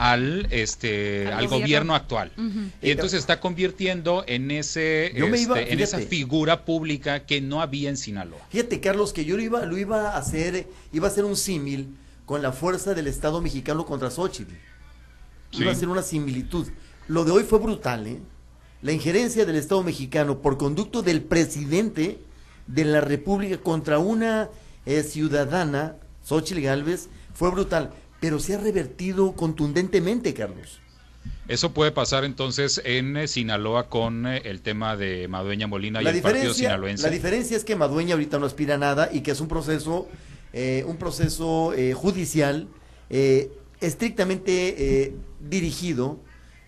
al 0.00 0.46
este 0.50 1.26
Al 1.26 1.32
al, 1.34 1.44
gobierno. 1.48 1.58
gobierno, 1.60 1.94
actual 1.94 2.32
y 2.80 2.90
entonces 2.90 3.12
se 3.12 3.18
está 3.18 3.38
convirtiendo 3.38 4.24
en 4.26 4.50
ese 4.50 5.12
Yo 5.14 5.28
me 5.28 5.38
iba- 5.38 5.60
este, 5.60 5.74
en 5.74 5.80
esa 5.80 5.98
figura 5.98 6.64
pública 6.64 7.26
que 7.26 7.42
no 7.42 7.60
había 7.60 7.90
en 7.90 7.98
Sinaloa 7.98 8.40
Fíjate, 8.48 8.80
Carlos, 8.80 9.12
que 9.12 9.26
yo 9.26 9.36
lo 9.36 9.42
iba, 9.42 9.66
lo 9.66 9.76
iba 9.76 10.12
a 10.12 10.16
hacer, 10.16 10.66
iba 10.92 11.06
a 11.06 11.10
hacer 11.10 11.24
un 11.26 11.36
símil 11.36 11.96
con 12.24 12.40
la 12.40 12.52
fuerza 12.52 12.94
del 12.94 13.08
Estado 13.08 13.42
mexicano 13.42 13.84
contra 13.84 14.10
Xochitl. 14.10 14.54
Sí. 15.50 15.62
Iba 15.62 15.72
a 15.72 15.74
ser 15.74 15.88
una 15.88 16.02
similitud. 16.02 16.68
Lo 17.08 17.24
de 17.24 17.32
hoy 17.32 17.42
fue 17.42 17.58
brutal, 17.58 18.06
¿eh? 18.06 18.20
La 18.82 18.92
injerencia 18.92 19.44
del 19.44 19.56
Estado 19.56 19.82
mexicano 19.82 20.38
por 20.40 20.56
conducto 20.56 21.02
del 21.02 21.22
presidente 21.22 22.18
de 22.68 22.84
la 22.84 23.00
República 23.00 23.58
contra 23.58 23.98
una 23.98 24.48
eh, 24.86 25.02
ciudadana, 25.02 25.96
Xochitl 26.24 26.60
Galvez, 26.62 27.08
fue 27.34 27.50
brutal. 27.50 27.90
Pero 28.20 28.38
se 28.38 28.54
ha 28.54 28.58
revertido 28.58 29.32
contundentemente, 29.32 30.34
Carlos. 30.34 30.80
eso 31.48 31.72
puede 31.72 31.90
pasar 31.90 32.24
entonces 32.24 32.80
en 32.84 33.16
eh, 33.16 33.26
Sinaloa 33.28 33.88
con 33.88 34.26
eh, 34.26 34.42
el 34.44 34.60
tema 34.60 34.96
de 34.96 35.26
Madueña 35.28 35.66
Molina 35.66 36.00
y 36.00 36.04
La 36.04 36.10
el 36.10 36.20
partido 36.22 36.42
diferencia, 36.42 36.68
sinaloense 36.68 37.02
la 37.02 37.10
diferencia 37.10 37.56
es 37.56 37.64
que 37.64 37.76
Madueña 37.76 38.14
ahorita 38.14 38.38
no 38.38 38.46
aspira 38.46 38.74
a 38.76 38.78
nada 38.78 39.10
y 39.12 39.20
que 39.22 39.30
es 39.32 39.40
un 39.40 39.48
proceso, 39.48 40.08
eh, 40.52 40.84
un 40.86 40.96
proceso 40.96 41.72
eh, 41.74 41.94
judicial 41.94 42.68
eh, 43.10 43.50
estrictamente 43.80 45.02
eh, 45.02 45.16
dirigido, 45.40 46.20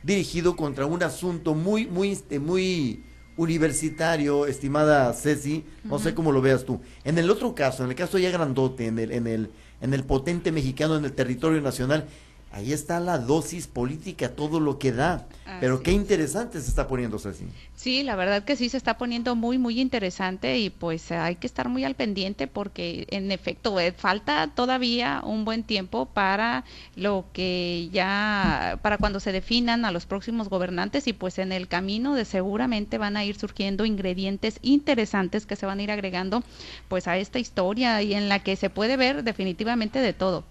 dirigido 0.02 0.56
contra 0.56 0.87
un 0.87 1.02
asunto 1.02 1.54
muy, 1.54 1.87
muy, 1.87 2.11
este, 2.11 2.38
muy 2.40 3.04
universitario, 3.37 4.47
estimada 4.47 5.12
Ceci, 5.12 5.64
no 5.85 5.99
sé 5.99 6.14
cómo 6.14 6.32
lo 6.32 6.42
veas 6.42 6.64
tú. 6.64 6.80
En 7.04 7.16
el 7.18 7.30
otro 7.30 7.54
caso, 7.54 7.85
en 7.85 7.90
el 7.90 7.97
caso 7.97 8.18
ya 8.18 8.30
grandote, 8.30 8.87
en 8.87 8.99
el, 8.99 9.12
en 9.12 9.26
el, 9.26 9.50
en 9.82 9.92
el 9.92 10.04
potente 10.04 10.52
mexicano, 10.52 10.96
en 10.96 11.04
el 11.04 11.12
territorio 11.12 11.60
nacional, 11.60 12.06
ahí 12.52 12.73
está 12.73 13.00
la 13.00 13.18
dosis 13.18 13.66
política, 13.66 14.30
todo 14.30 14.61
lo 14.61 14.78
que 14.78 14.92
da. 14.92 15.26
Pero 15.61 15.82
qué 15.82 15.90
es. 15.90 15.97
interesante 15.97 16.61
se 16.61 16.68
está 16.68 16.87
poniendo, 16.87 17.18
Ceci. 17.18 17.44
Sí, 17.75 18.02
la 18.02 18.14
verdad 18.14 18.44
que 18.44 18.56
sí 18.56 18.68
se 18.68 18.76
está 18.76 18.97
poniendo 18.97 19.35
muy, 19.35 19.59
muy 19.59 19.80
interesante 19.80 20.59
y 20.59 20.71
pues 20.71 21.11
hay 21.11 21.37
que 21.37 21.47
estar 21.47 21.68
muy 21.68 21.85
al 21.85 21.94
pendiente 21.94 22.47
porque 22.47 23.06
en 23.11 23.30
efecto 23.32 23.78
eh, 23.80 23.92
falta 23.92 24.50
todavía 24.54 25.21
un 25.25 25.44
buen 25.44 25.64
tiempo 25.64 26.06
para 26.06 26.64
lo 26.94 27.25
que 27.32 27.88
ya, 27.92 28.78
para 28.82 28.99
cuando 28.99 29.18
se 29.18 29.32
definan 29.32 29.85
a 29.85 29.90
los 29.90 30.06
próximos 30.06 30.49
gobernantes 30.49 31.06
y 31.06 31.12
pues 31.12 31.38
en 31.38 31.52
el 31.52 31.68
camino 31.68 32.14
de 32.14 32.25
seguramente 32.25 32.99
van 32.99 33.16
a 33.16 33.25
ir 33.25 33.38
surgiendo 33.38 33.85
ingredientes 33.85 34.59
interesantes 34.62 35.47
que 35.47 35.56
se 35.56 35.66
van 35.66 35.80
a 35.80 35.82
ir 35.82 35.90
agregando 35.90 36.42
pues 36.88 37.09
a 37.09 37.16
esta 37.16 37.38
historia 37.38 38.00
y 38.02 38.14
en 38.14 38.28
la 38.28 38.38
que 38.38 38.56
se 38.56 38.71
puede 38.71 38.97
ver 38.97 39.25
definitivamente 39.25 40.00
de 40.00 40.12
todo. 40.12 40.44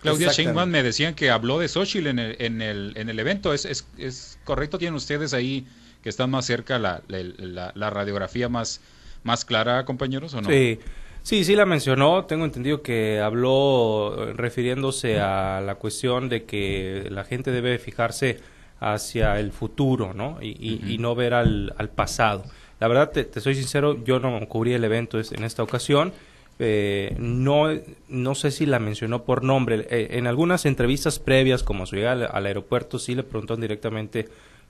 Claudia. 0.00 0.28
Sheinbaum 0.32 0.68
me 0.70 0.82
decían 0.82 1.14
que 1.14 1.30
habló 1.30 1.58
de 1.58 1.68
Xochitl 1.68 2.06
en 2.08 2.18
el, 2.18 2.36
en 2.40 2.62
el, 2.62 2.92
en 2.96 3.08
el 3.08 3.18
evento. 3.18 3.52
¿Es, 3.52 3.64
es, 3.64 3.86
es 3.98 4.38
correcto? 4.44 4.78
¿Tienen 4.78 4.94
ustedes 4.94 5.34
ahí 5.34 5.66
que 6.02 6.08
están 6.08 6.30
más 6.30 6.46
cerca 6.46 6.78
la, 6.78 7.02
la, 7.08 7.72
la- 7.74 7.90
radiografía 7.90 8.48
más, 8.48 8.80
más 9.24 9.44
clara, 9.44 9.84
compañeros, 9.84 10.34
o 10.34 10.40
no? 10.40 10.48
Sí, 10.48 10.78
sí, 11.22 11.44
sí 11.44 11.56
la 11.56 11.66
mencionó. 11.66 12.24
Tengo 12.26 12.44
entendido 12.44 12.82
que 12.82 13.20
habló 13.20 14.28
eh, 14.28 14.32
refiriéndose 14.34 15.20
a 15.20 15.60
la 15.60 15.74
cuestión 15.74 16.28
de 16.28 16.44
que 16.44 17.08
la 17.10 17.24
gente 17.24 17.50
debe 17.50 17.78
fijarse 17.78 18.40
hacia 18.80 19.40
el 19.40 19.50
futuro, 19.50 20.14
¿no? 20.14 20.38
Y, 20.40 20.50
y- 20.60 20.94
y 20.94 20.98
no 20.98 21.14
ver 21.16 21.34
al, 21.34 21.74
al 21.76 21.88
pasado. 21.90 22.44
La 22.78 22.86
verdad, 22.86 23.10
te, 23.10 23.24
te 23.24 23.40
soy 23.40 23.56
sincero, 23.56 24.04
yo 24.04 24.20
no 24.20 24.38
cubrí 24.48 24.72
el 24.72 24.84
evento 24.84 25.18
en 25.18 25.42
esta 25.42 25.64
ocasión. 25.64 26.12
Eh, 26.60 27.14
no, 27.18 27.66
no 28.08 28.34
sé 28.34 28.50
si 28.50 28.66
la 28.66 28.78
mencionó 28.80 29.22
por 29.24 29.44
nombre. 29.44 29.86
Eh, 29.90 30.08
en 30.18 30.26
algunas 30.26 30.66
entrevistas 30.66 31.18
previas, 31.18 31.62
como 31.62 31.86
su 31.86 31.96
llegada 31.96 32.26
al, 32.26 32.36
al 32.36 32.46
aeropuerto, 32.46 32.98
sí 32.98 33.14
le 33.14 33.22
preguntaron 33.22 33.60
directamente 33.60 34.28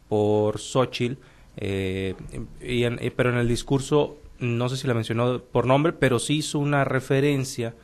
por 0.09 0.59
Xochitl, 0.59 1.15
eh, 1.57 2.15
y 2.61 2.85
en- 2.85 2.99
eh, 3.03 3.11
pero 3.15 3.31
en 3.31 3.37
el 3.37 3.49
discurso 3.49 4.19
no 4.39 4.69
sé 4.69 4.77
si 4.77 4.87
la 4.87 4.95
mencionó 4.95 5.41
por 5.41 5.67
nombre, 5.67 5.93
pero 5.93 6.19
sí 6.19 6.37
hizo 6.39 6.59
una 6.61 6.85
referencia 6.85 7.75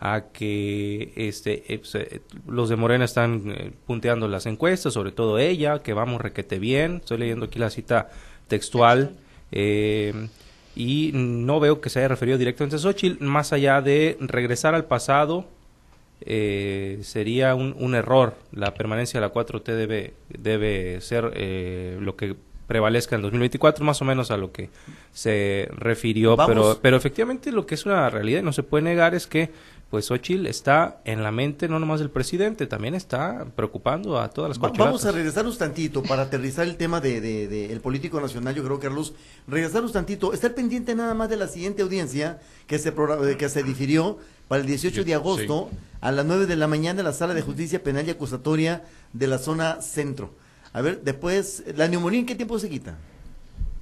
a 0.00 0.24
que 0.32 1.12
este 1.16 1.72
eh, 1.72 2.20
los 2.48 2.68
de 2.68 2.76
Morena 2.76 3.04
están 3.04 3.42
eh, 3.50 3.70
punteando 3.86 4.26
las 4.28 4.46
encuestas, 4.46 4.92
sobre 4.94 5.12
todo 5.12 5.38
ella, 5.38 5.82
que 5.82 5.92
vamos 5.94 6.20
requete 6.20 6.58
bien. 6.58 6.96
Estoy 6.96 7.18
leyendo 7.18 7.46
aquí 7.46 7.58
la 7.58 7.70
cita 7.70 8.10
textual. 8.48 9.16
eh, 9.52 10.12
y 10.74 11.10
no 11.14 11.60
veo 11.60 11.80
que 11.80 11.90
se 11.90 11.98
haya 11.98 12.08
referido 12.08 12.38
directamente 12.38 12.76
a 12.76 12.78
Xochitl, 12.78 13.22
más 13.24 13.52
allá 13.52 13.82
de 13.82 14.16
regresar 14.20 14.74
al 14.74 14.84
pasado, 14.84 15.44
eh, 16.22 16.98
sería 17.02 17.54
un, 17.54 17.74
un 17.78 17.94
error. 17.94 18.34
La 18.52 18.74
permanencia 18.74 19.20
de 19.20 19.26
la 19.26 19.32
4T 19.32 19.64
debe, 19.64 20.14
debe 20.28 21.00
ser 21.00 21.32
eh, 21.34 21.98
lo 22.00 22.16
que 22.16 22.36
prevalezca 22.66 23.14
en 23.16 23.20
el 23.20 23.22
2024, 23.22 23.84
más 23.84 24.00
o 24.02 24.04
menos 24.04 24.30
a 24.30 24.36
lo 24.36 24.52
que 24.52 24.70
se 25.12 25.68
refirió. 25.72 26.36
Vamos. 26.36 26.54
Pero, 26.54 26.78
pero 26.80 26.96
efectivamente 26.96 27.52
lo 27.52 27.66
que 27.66 27.74
es 27.74 27.86
una 27.86 28.08
realidad 28.10 28.40
y 28.40 28.42
no 28.42 28.52
se 28.52 28.62
puede 28.62 28.84
negar 28.84 29.14
es 29.14 29.26
que 29.26 29.50
pues 29.90 30.06
Xochitl 30.06 30.46
está 30.46 31.02
en 31.04 31.22
la 31.22 31.30
mente 31.32 31.68
no 31.68 31.78
nomás 31.78 32.00
del 32.00 32.08
presidente, 32.08 32.66
también 32.66 32.94
está 32.94 33.44
preocupando 33.54 34.18
a 34.18 34.30
todas 34.30 34.48
las 34.48 34.58
Va- 34.58 34.72
vamos 34.86 35.04
a 35.04 35.12
regresarnos 35.12 35.58
tantito 35.58 36.02
para 36.02 36.22
aterrizar 36.22 36.66
el 36.66 36.76
tema 36.78 36.98
de, 37.02 37.20
de- 37.20 37.46
de 37.46 37.70
el 37.70 37.80
político 37.82 38.18
nacional, 38.18 38.54
yo 38.54 38.64
creo, 38.64 38.80
Carlos. 38.80 39.12
Regresarnos 39.46 39.92
tantito, 39.92 40.32
estar 40.32 40.54
pendiente 40.54 40.94
nada 40.94 41.12
más 41.12 41.28
de 41.28 41.36
la 41.36 41.46
siguiente 41.46 41.82
audiencia 41.82 42.40
que 42.66 42.78
se, 42.78 42.88
eh, 42.88 43.36
que 43.38 43.50
se 43.50 43.62
difirió 43.62 44.16
para 44.48 44.62
el 44.62 44.66
18 44.66 45.04
de 45.04 45.12
agosto 45.14 45.68
a 46.00 46.10
las 46.10 46.24
9 46.24 46.46
de 46.46 46.56
la 46.56 46.68
mañana 46.68 47.00
en 47.00 47.04
la 47.04 47.12
Sala 47.12 47.34
de 47.34 47.42
Justicia 47.42 47.82
Penal 47.82 48.06
y 48.06 48.12
Acusatoria 48.12 48.84
de 49.12 49.26
la 49.26 49.36
zona 49.36 49.82
centro. 49.82 50.30
A 50.72 50.80
ver, 50.80 51.02
después, 51.02 51.62
¿la 51.76 51.88
neumonía 51.88 52.20
en 52.20 52.26
qué 52.26 52.34
tiempo 52.34 52.58
se 52.58 52.68
quita? 52.70 52.96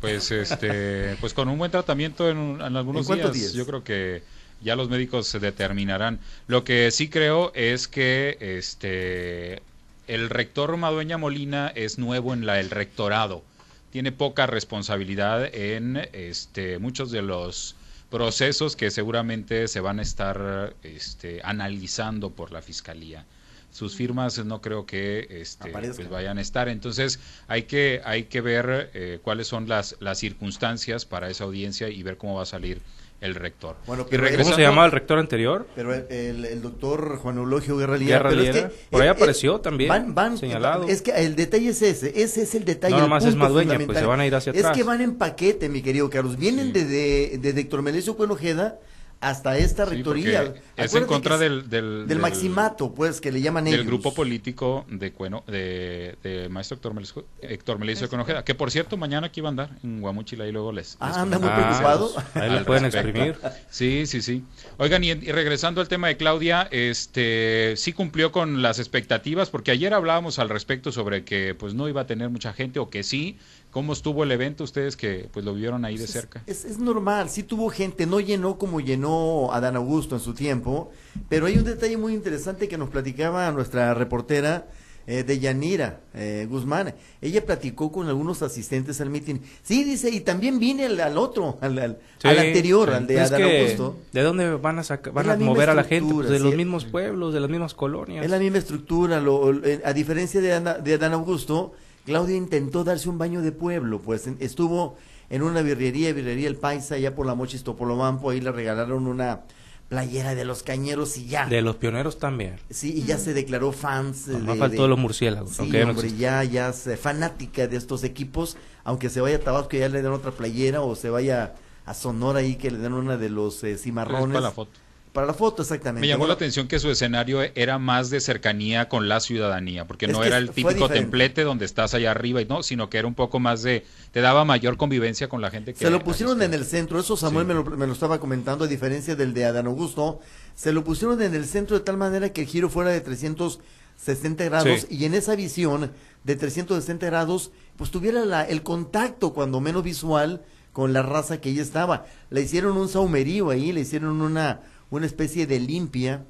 Pues 0.00 0.30
este, 0.30 1.16
pues 1.20 1.34
con 1.34 1.48
un 1.48 1.58
buen 1.58 1.70
tratamiento 1.70 2.28
en, 2.30 2.38
un- 2.38 2.60
en 2.62 2.76
algunos 2.76 3.08
¿En 3.10 3.16
días, 3.16 3.32
días? 3.32 3.52
yo 3.52 3.66
creo 3.66 3.84
que 3.84 4.22
ya 4.60 4.74
los 4.76 4.88
médicos 4.88 5.26
se 5.26 5.38
determinarán. 5.40 6.20
Lo 6.46 6.64
que 6.64 6.90
sí 6.90 7.08
creo 7.10 7.52
es 7.54 7.86
que 7.88 8.36
este 8.40 9.62
el 10.06 10.30
rector 10.30 10.76
Madueña 10.76 11.18
Molina 11.18 11.68
es 11.74 11.98
nuevo 11.98 12.32
en 12.34 12.46
la 12.46 12.60
el 12.60 12.70
rectorado. 12.70 13.44
Tiene 13.92 14.12
poca 14.12 14.46
responsabilidad 14.46 15.44
en 15.54 15.96
este 16.12 16.78
muchos 16.78 17.10
de 17.10 17.22
los 17.22 17.76
procesos 18.10 18.74
que 18.76 18.90
seguramente 18.90 19.68
se 19.68 19.80
van 19.80 19.98
a 19.98 20.02
estar 20.02 20.74
este, 20.82 21.40
analizando 21.44 22.30
por 22.30 22.52
la 22.52 22.62
fiscalía. 22.62 23.24
Sus 23.70 23.94
firmas 23.94 24.44
no 24.44 24.60
creo 24.60 24.84
que 24.84 25.26
este, 25.30 25.70
pues 25.70 26.08
vayan 26.10 26.38
a 26.38 26.40
estar. 26.40 26.68
Entonces 26.68 27.20
hay 27.48 27.62
que, 27.64 28.00
hay 28.04 28.24
que 28.24 28.40
ver 28.40 28.90
eh, 28.94 29.20
cuáles 29.22 29.46
son 29.46 29.68
las, 29.68 29.96
las 30.00 30.18
circunstancias 30.18 31.06
para 31.06 31.30
esa 31.30 31.44
audiencia 31.44 31.88
y 31.88 32.02
ver 32.02 32.16
cómo 32.16 32.34
va 32.34 32.42
a 32.42 32.46
salir 32.46 32.80
el 33.20 33.34
rector. 33.34 33.76
Bueno, 33.86 34.04
Y 34.06 34.10
pero- 34.10 34.22
¿Cómo 34.22 34.30
regresando- 34.30 34.56
se 34.56 34.62
llamaba 34.62 34.86
el 34.86 34.92
rector 34.92 35.18
anterior? 35.18 35.68
Pero 35.76 35.92
el, 35.94 36.06
el- 36.10 36.44
el 36.46 36.62
doctor 36.62 37.18
Juan 37.18 37.36
Eulogio 37.36 37.76
Guerra 37.76 37.98
Liera, 37.98 38.30
es 38.32 38.50
que, 38.56 38.62
Por 38.90 39.02
ahí 39.02 39.08
eh, 39.08 39.10
apareció 39.10 39.56
eh, 39.56 39.60
también, 39.62 39.88
van- 39.90 40.14
van- 40.14 40.38
señalado. 40.38 40.88
Es 40.88 41.02
que 41.02 41.10
el 41.12 41.36
detalle 41.36 41.68
es 41.68 41.82
ese, 41.82 42.22
ese 42.22 42.42
es 42.42 42.54
el 42.54 42.64
detalle. 42.64 42.94
No, 42.96 43.02
nomás 43.02 43.24
es 43.24 43.30
punto 43.32 43.44
Madueña, 43.44 43.78
pues, 43.86 43.98
se 43.98 44.06
van 44.06 44.20
a 44.20 44.26
ir 44.26 44.34
hacia 44.34 44.52
Es 44.52 44.58
atrás. 44.60 44.76
que 44.76 44.82
van 44.84 45.02
en 45.02 45.16
paquete, 45.16 45.68
mi 45.68 45.82
querido 45.82 46.08
Carlos. 46.08 46.38
Vienen 46.38 46.68
Sí. 46.68 46.72
de, 46.72 47.38
de, 47.38 47.52
de 47.52 47.60
Héctor 47.60 47.82
Melesio 47.82 48.16
Cuenojeda 48.16 48.78
hasta 49.20 49.58
esta 49.58 49.84
Sí, 49.86 49.96
rectoría. 49.96 50.54
es 50.76 50.94
en 50.94 51.04
contra 51.04 51.34
es 51.34 51.40
del, 51.40 51.68
del, 51.68 52.06
del 52.06 52.18
maximato, 52.18 52.94
pues, 52.94 53.20
que 53.20 53.30
le 53.30 53.40
llaman 53.42 53.64
del 53.64 53.74
ellos. 53.74 53.86
grupo 53.86 54.14
político 54.14 54.86
de 54.88 55.12
Cueno, 55.12 55.44
de, 55.46 56.16
de 56.22 56.48
maestro 56.48 56.76
Héctor 56.76 56.94
Melizo, 56.94 57.26
Héctor 57.42 57.78
de 57.84 58.08
Conojeda, 58.08 58.44
que 58.44 58.54
por 58.54 58.70
cierto 58.70 58.96
mañana 58.96 59.26
aquí 59.26 59.40
va 59.40 59.48
a 59.48 59.50
andar 59.50 59.70
en 59.82 60.00
Guamuchila 60.00 60.46
y 60.46 60.52
luego 60.52 60.72
les, 60.72 60.96
Ah, 61.00 61.08
les 61.08 61.16
anda 61.18 61.38
muy 61.38 61.48
preocupado. 61.50 62.12
Ahí 62.34 62.50
lo 62.50 62.64
pueden 62.64 62.84
respecto. 62.84 63.20
exprimir. 63.20 63.38
Sí, 63.68 64.06
sí, 64.06 64.22
sí. 64.22 64.42
Oigan, 64.78 65.04
y, 65.04 65.10
y 65.10 65.32
regresando 65.32 65.80
al 65.80 65.88
tema 65.88 66.08
de 66.08 66.16
Claudia, 66.16 66.66
este 66.70 67.74
sí 67.76 67.92
cumplió 67.92 68.32
con 68.32 68.62
las 68.62 68.78
expectativas, 68.78 69.50
porque 69.50 69.70
ayer 69.70 69.92
hablábamos 69.94 70.38
al 70.38 70.48
respecto 70.48 70.92
sobre 70.92 71.24
que 71.24 71.54
pues 71.54 71.74
no 71.74 71.88
iba 71.88 72.00
a 72.02 72.06
tener 72.06 72.30
mucha 72.30 72.52
gente 72.52 72.78
o 72.78 72.88
que 72.90 73.02
sí. 73.02 73.38
¿Cómo 73.70 73.92
estuvo 73.92 74.24
el 74.24 74.32
evento 74.32 74.64
ustedes 74.64 74.96
que 74.96 75.28
pues 75.32 75.44
lo 75.44 75.54
vieron 75.54 75.84
ahí 75.84 75.96
de 75.96 76.04
Es- 76.04 76.10
cerca? 76.10 76.42
Es, 76.46 76.64
es 76.64 76.78
normal, 76.78 77.30
sí 77.30 77.42
tuvo 77.44 77.68
gente, 77.70 78.04
no 78.06 78.18
llenó 78.20 78.58
como 78.58 78.80
llenó 78.80 79.52
Adán 79.52 79.76
Augusto 79.76 80.16
en 80.16 80.20
su 80.20 80.34
tiempo, 80.34 80.90
pero 81.28 81.46
hay 81.46 81.56
un 81.56 81.64
detalle 81.64 81.96
muy 81.96 82.12
interesante 82.14 82.66
que 82.68 82.76
nos 82.76 82.90
platicaba 82.90 83.50
nuestra 83.52 83.94
reportera 83.94 84.66
eh, 85.06 85.22
de 85.24 85.38
Yanira 85.38 86.00
eh, 86.14 86.46
Guzmán. 86.48 86.94
Ella 87.22 87.44
platicó 87.46 87.90
con 87.90 88.06
algunos 88.08 88.42
asistentes 88.42 89.00
al 89.00 89.08
mitin. 89.10 89.40
Sí, 89.62 89.82
dice, 89.82 90.10
y 90.10 90.20
también 90.20 90.58
vine 90.60 90.86
al, 90.86 91.00
al 91.00 91.16
otro, 91.16 91.56
al, 91.60 91.78
al- 91.78 91.98
Sí, 92.20 92.28
al 92.28 92.38
anterior, 92.38 92.88
sí. 92.90 92.94
al 92.94 93.06
de 93.06 93.20
Adán 93.20 93.42
Augusto. 93.42 93.96
¿De 94.12 94.22
dónde 94.22 94.50
van 94.56 94.78
a 94.78 94.82
sacar, 94.84 95.12
van 95.12 95.30
a 95.30 95.36
mover 95.36 95.70
a 95.70 95.74
la 95.74 95.84
gente? 95.84 96.12
Pues 96.12 96.28
de 96.28 96.38
los 96.38 96.54
mismos 96.54 96.84
pueblos, 96.84 97.32
de 97.32 97.40
las 97.40 97.48
mismas 97.50 97.74
colonias. 97.74 98.24
Es 98.24 98.30
la 98.30 98.38
misma 98.38 98.58
estructura, 98.58 99.20
lo- 99.20 99.64
eh, 99.64 99.80
a 99.84 99.92
diferencia 99.92 100.40
de, 100.40 100.52
Ana- 100.54 100.74
de 100.78 100.94
Adán 100.94 101.12
Augusto, 101.14 101.72
Claudia 102.10 102.36
intentó 102.36 102.82
darse 102.82 103.08
un 103.08 103.18
baño 103.18 103.40
de 103.40 103.52
pueblo, 103.52 104.00
pues 104.00 104.26
en- 104.26 104.36
estuvo 104.40 104.96
en 105.30 105.42
una 105.42 105.62
birrería, 105.62 106.12
birrería 106.12 106.48
El 106.48 106.56
Paisa, 106.56 106.96
allá 106.96 107.14
por 107.14 107.24
la 107.24 107.36
Mochis 107.36 107.62
Topolobampo, 107.62 108.30
ahí 108.30 108.40
le 108.40 108.50
regalaron 108.50 109.06
una 109.06 109.42
playera 109.88 110.34
de 110.34 110.44
los 110.44 110.64
cañeros 110.64 111.16
y 111.18 111.26
ya. 111.26 111.46
De 111.46 111.62
los 111.62 111.76
pioneros 111.76 112.18
también. 112.18 112.56
Sí, 112.68 112.92
y 112.96 113.04
ya 113.04 113.16
se 113.18 113.32
declaró 113.32 113.70
fans. 113.70 114.26
Nomás 114.26 114.54
de- 114.54 114.58
faltó 114.58 114.82
de- 114.82 114.88
los 114.88 114.98
murciélagos. 114.98 115.50
Sí, 115.52 115.58
no 115.62 115.64
hombre, 115.66 115.90
existen. 115.92 116.18
ya, 116.18 116.42
ya 116.44 116.68
es 116.70 116.88
fanática 117.00 117.68
de 117.68 117.76
estos 117.76 118.02
equipos, 118.02 118.56
aunque 118.82 119.08
se 119.08 119.20
vaya 119.20 119.36
a 119.36 119.40
Tabasco 119.40 119.76
ya 119.76 119.88
le 119.88 120.02
den 120.02 120.10
otra 120.12 120.32
playera 120.32 120.80
o 120.82 120.96
se 120.96 121.10
vaya 121.10 121.54
a 121.86 121.94
Sonora 121.94 122.40
ahí 122.40 122.56
que 122.56 122.70
le 122.72 122.78
den 122.78 122.92
una 122.92 123.16
de 123.16 123.28
los 123.30 123.62
eh, 123.64 123.72
Es 123.72 123.82
cimarrones. 123.82 124.28
para 124.34 124.40
la 124.40 124.50
foto. 124.50 124.72
Para 125.12 125.26
la 125.26 125.34
foto, 125.34 125.62
exactamente. 125.62 126.02
Me 126.02 126.06
llamó 126.06 126.20
Bueno, 126.20 126.28
la 126.28 126.34
atención 126.36 126.68
que 126.68 126.78
su 126.78 126.88
escenario 126.90 127.40
era 127.56 127.78
más 127.78 128.10
de 128.10 128.20
cercanía 128.20 128.88
con 128.88 129.08
la 129.08 129.18
ciudadanía, 129.18 129.84
porque 129.86 130.06
no 130.06 130.22
era 130.22 130.38
el 130.38 130.50
típico 130.50 130.88
templete 130.88 131.42
donde 131.42 131.64
estás 131.64 131.94
allá 131.94 132.12
arriba 132.12 132.40
y 132.40 132.44
no, 132.44 132.62
sino 132.62 132.88
que 132.88 132.98
era 132.98 133.08
un 133.08 133.14
poco 133.14 133.40
más 133.40 133.62
de, 133.64 133.84
te 134.12 134.20
daba 134.20 134.44
mayor 134.44 134.76
convivencia 134.76 135.28
con 135.28 135.40
la 135.40 135.50
gente 135.50 135.72
que 135.74 135.80
Se 135.80 135.90
lo 135.90 136.04
pusieron 136.04 136.40
en 136.42 136.54
el 136.54 136.64
centro, 136.64 137.00
eso 137.00 137.16
Samuel 137.16 137.44
Sí. 137.46 137.48
me, 137.48 137.54
lo, 137.54 137.64
me 137.64 137.86
lo 137.88 137.92
estaba 137.92 138.20
comentando, 138.20 138.64
a 138.64 138.68
diferencia 138.68 139.16
del 139.16 139.34
de 139.34 139.44
Adán 139.46 139.66
Augusto, 139.66 140.20
se 140.54 140.72
lo 140.72 140.84
pusieron 140.84 141.20
en 141.22 141.34
el 141.34 141.44
centro 141.44 141.76
de 141.76 141.84
tal 141.84 141.96
manera 141.96 142.28
que 142.32 142.42
el 142.42 142.46
giro 142.46 142.68
fuera 142.70 142.90
de 142.90 143.00
360 143.00 144.44
grados 144.44 144.80
Sí. 144.82 144.86
y 144.90 145.04
en 145.06 145.14
esa 145.14 145.34
visión 145.34 145.90
de 146.24 146.36
360 146.36 147.06
grados, 147.06 147.50
pues 147.76 147.90
tuviera 147.90 148.24
la- 148.24 148.44
el 148.44 148.62
contacto, 148.62 149.32
cuando 149.32 149.60
menos 149.60 149.82
visual, 149.82 150.42
con 150.72 150.92
la 150.92 151.02
raza 151.02 151.40
que 151.40 151.48
ahí 151.48 151.58
estaba. 151.58 152.06
Le 152.30 152.42
hicieron 152.42 152.76
un 152.76 152.88
saumerío 152.88 153.50
ahí, 153.50 153.72
le 153.72 153.80
hicieron 153.80 154.22
una, 154.22 154.60
una 154.90 155.06
especie 155.06 155.46
de 155.46 155.60
limpia, 155.60 156.24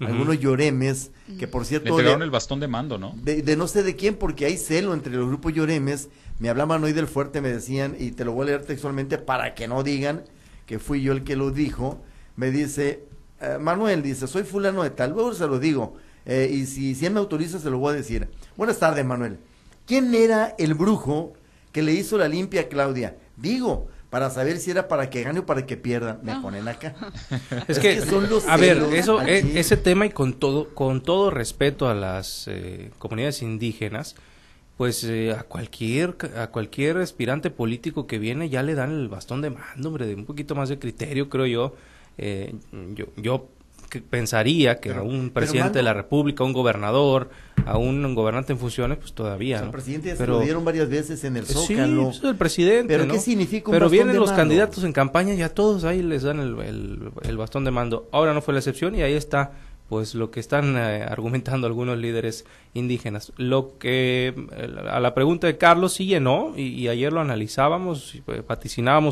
algunos 0.00 0.38
lloremes, 0.38 1.10
que 1.38 1.46
por 1.48 1.62
Le 1.62 1.68
cierto... 1.68 1.88
entregaron 1.88 2.20
le- 2.20 2.24
el 2.26 2.30
bastón 2.30 2.60
de 2.60 2.68
mando, 2.68 2.98
¿no? 2.98 3.14
de, 3.22 3.42
de 3.42 3.56
no 3.56 3.66
sé 3.66 3.82
de 3.82 3.96
quién, 3.96 4.14
porque 4.16 4.44
hay 4.46 4.56
celo 4.58 4.92
entre 4.94 5.12
los 5.14 5.26
grupos 5.28 5.52
lloremes. 5.54 6.08
Me 6.38 6.50
hablaban 6.50 6.84
hoy 6.84 6.92
del 6.92 7.06
fuerte, 7.06 7.40
me 7.40 7.48
decían, 7.48 7.96
y 7.98 8.10
te 8.10 8.24
lo 8.26 8.32
voy 8.32 8.42
a 8.44 8.46
leer 8.46 8.64
textualmente 8.66 9.16
para 9.16 9.54
que 9.54 9.68
no 9.68 9.82
digan 9.82 10.24
que 10.66 10.78
fui 10.78 11.00
yo 11.00 11.12
el 11.12 11.24
que 11.24 11.34
lo 11.36 11.50
dijo. 11.50 11.98
Me 12.36 12.50
dice, 12.50 13.04
eh, 13.40 13.56
Manuel, 13.58 14.02
dice, 14.02 14.26
soy 14.26 14.42
fulano 14.42 14.82
de 14.82 14.90
tal, 14.90 15.12
luego 15.12 15.32
se 15.32 15.46
lo 15.46 15.58
digo. 15.58 15.94
eh, 16.26 16.50
y 16.52 16.66
si, 16.66 16.94
si 16.94 17.06
él 17.06 17.12
me 17.14 17.20
autoriza, 17.20 17.58
se 17.58 17.70
lo 17.70 17.78
voy 17.78 17.94
a 17.94 17.96
decir. 17.96 18.28
Buenas 18.56 18.78
tardes, 18.78 19.04
Manuel. 19.04 19.38
¿Quién 19.86 20.14
era 20.14 20.54
el 20.58 20.74
brujo 20.74 21.32
que 21.72 21.82
le 21.82 21.92
hizo 21.94 22.18
la 22.18 22.28
limpia 22.28 22.62
a 22.62 22.68
Claudia? 22.68 23.16
Digo, 23.36 23.88
para 24.10 24.30
saber 24.30 24.58
si 24.58 24.70
era 24.70 24.88
para 24.88 25.10
que 25.10 25.22
gane 25.22 25.40
o 25.40 25.46
para 25.46 25.66
que 25.66 25.76
pierda. 25.76 26.20
Me 26.22 26.32
No. 26.34 26.42
ponen 26.42 26.66
acá. 26.68 26.94
Es 27.68 27.78
que, 27.78 28.00
son 28.02 28.28
los 28.30 28.46
a 28.46 28.56
ver, 28.56 28.78
eso, 28.92 29.18
aquí. 29.18 29.30
e- 29.30 29.60
ese 29.60 29.76
tema 29.76 30.06
y 30.06 30.10
con 30.10 30.34
todo, 30.34 30.68
con 30.74 31.02
todo 31.02 31.30
respeto 31.30 31.88
a 31.88 31.94
las 31.94 32.46
eh, 32.48 32.90
comunidades 32.98 33.42
indígenas, 33.42 34.14
pues 34.76 35.02
eh, 35.04 35.32
a 35.32 35.42
cualquier, 35.42 36.16
a 36.36 36.48
cualquier 36.48 36.98
aspirante 36.98 37.50
político 37.50 38.06
que 38.06 38.18
viene 38.18 38.48
ya 38.48 38.62
le 38.62 38.74
dan 38.74 38.90
el 38.92 39.08
bastón 39.08 39.40
de 39.42 39.50
mando, 39.50 39.88
hombre, 39.88 40.06
de 40.06 40.14
un 40.14 40.24
poquito 40.26 40.54
más 40.54 40.68
de 40.68 40.78
criterio, 40.78 41.28
creo 41.28 41.46
yo. 41.46 41.74
Eh, 42.18 42.54
yo, 42.94 43.06
yo 43.16 43.48
que 44.00 44.02
pensaría 44.08 44.80
que 44.80 44.90
Pero- 44.90 45.00
a 45.00 45.04
un 45.04 45.30
pero, 45.30 45.32
presidente 45.34 45.78
de 45.78 45.82
la 45.82 45.92
República, 45.94 46.42
a 46.44 46.46
un 46.46 46.52
gobernador, 46.52 47.30
a 47.64 47.78
un 47.78 48.14
gobernante 48.14 48.52
en 48.52 48.58
funciones, 48.58 48.98
pues 48.98 49.12
todavía, 49.12 49.58
Al 49.60 49.66
¿no? 49.66 49.70
presidente 49.72 50.08
ya 50.08 50.12
se 50.14 50.18
Pero- 50.18 50.34
lo 50.34 50.40
dieron 50.40 50.64
varias 50.64 50.88
veces 50.88 51.22
en 51.24 51.36
el 51.36 51.46
Sí, 51.46 51.54
Zócalo. 51.74 52.04
pues, 52.04 52.22
el 52.24 52.36
presidente. 52.36 52.94
Pero 52.94 53.06
¿no? 53.06 53.14
¿qué 53.14 53.20
significa 53.20 53.68
un 53.68 53.72
Pero 53.72 53.86
bastón 53.86 53.92
vienen 53.92 54.12
de 54.12 54.18
los 54.20 54.28
mando? 54.28 54.40
candidatos 54.42 54.84
en 54.84 54.92
campaña 54.92 55.34
y 55.34 55.42
a 55.42 55.52
todos 55.54 55.84
ahí 55.84 56.02
les 56.02 56.22
dan 56.22 56.40
el, 56.40 56.58
el- 56.60 57.10
el 57.22 57.36
bastón 57.36 57.64
de 57.64 57.70
mando. 57.70 58.08
Ahora 58.12 58.34
no 58.34 58.42
fue 58.42 58.54
la 58.54 58.60
excepción 58.60 58.94
y 58.94 59.02
ahí 59.02 59.14
está 59.14 59.52
pues 59.88 60.14
lo 60.14 60.30
que 60.30 60.40
están 60.40 60.76
eh, 60.76 61.04
argumentando 61.08 61.66
algunos 61.66 61.98
líderes 61.98 62.44
indígenas. 62.74 63.32
Lo 63.36 63.78
que 63.78 64.34
eh, 64.52 64.76
a 64.90 65.00
la 65.00 65.14
pregunta 65.14 65.46
de 65.46 65.58
Carlos 65.58 65.94
sí 65.94 66.06
llenó 66.06 66.52
y, 66.56 66.68
y 66.68 66.88
ayer 66.88 67.12
lo 67.12 67.20
analizábamos, 67.20 68.14
y, 68.14 68.20
pues, 68.20 68.42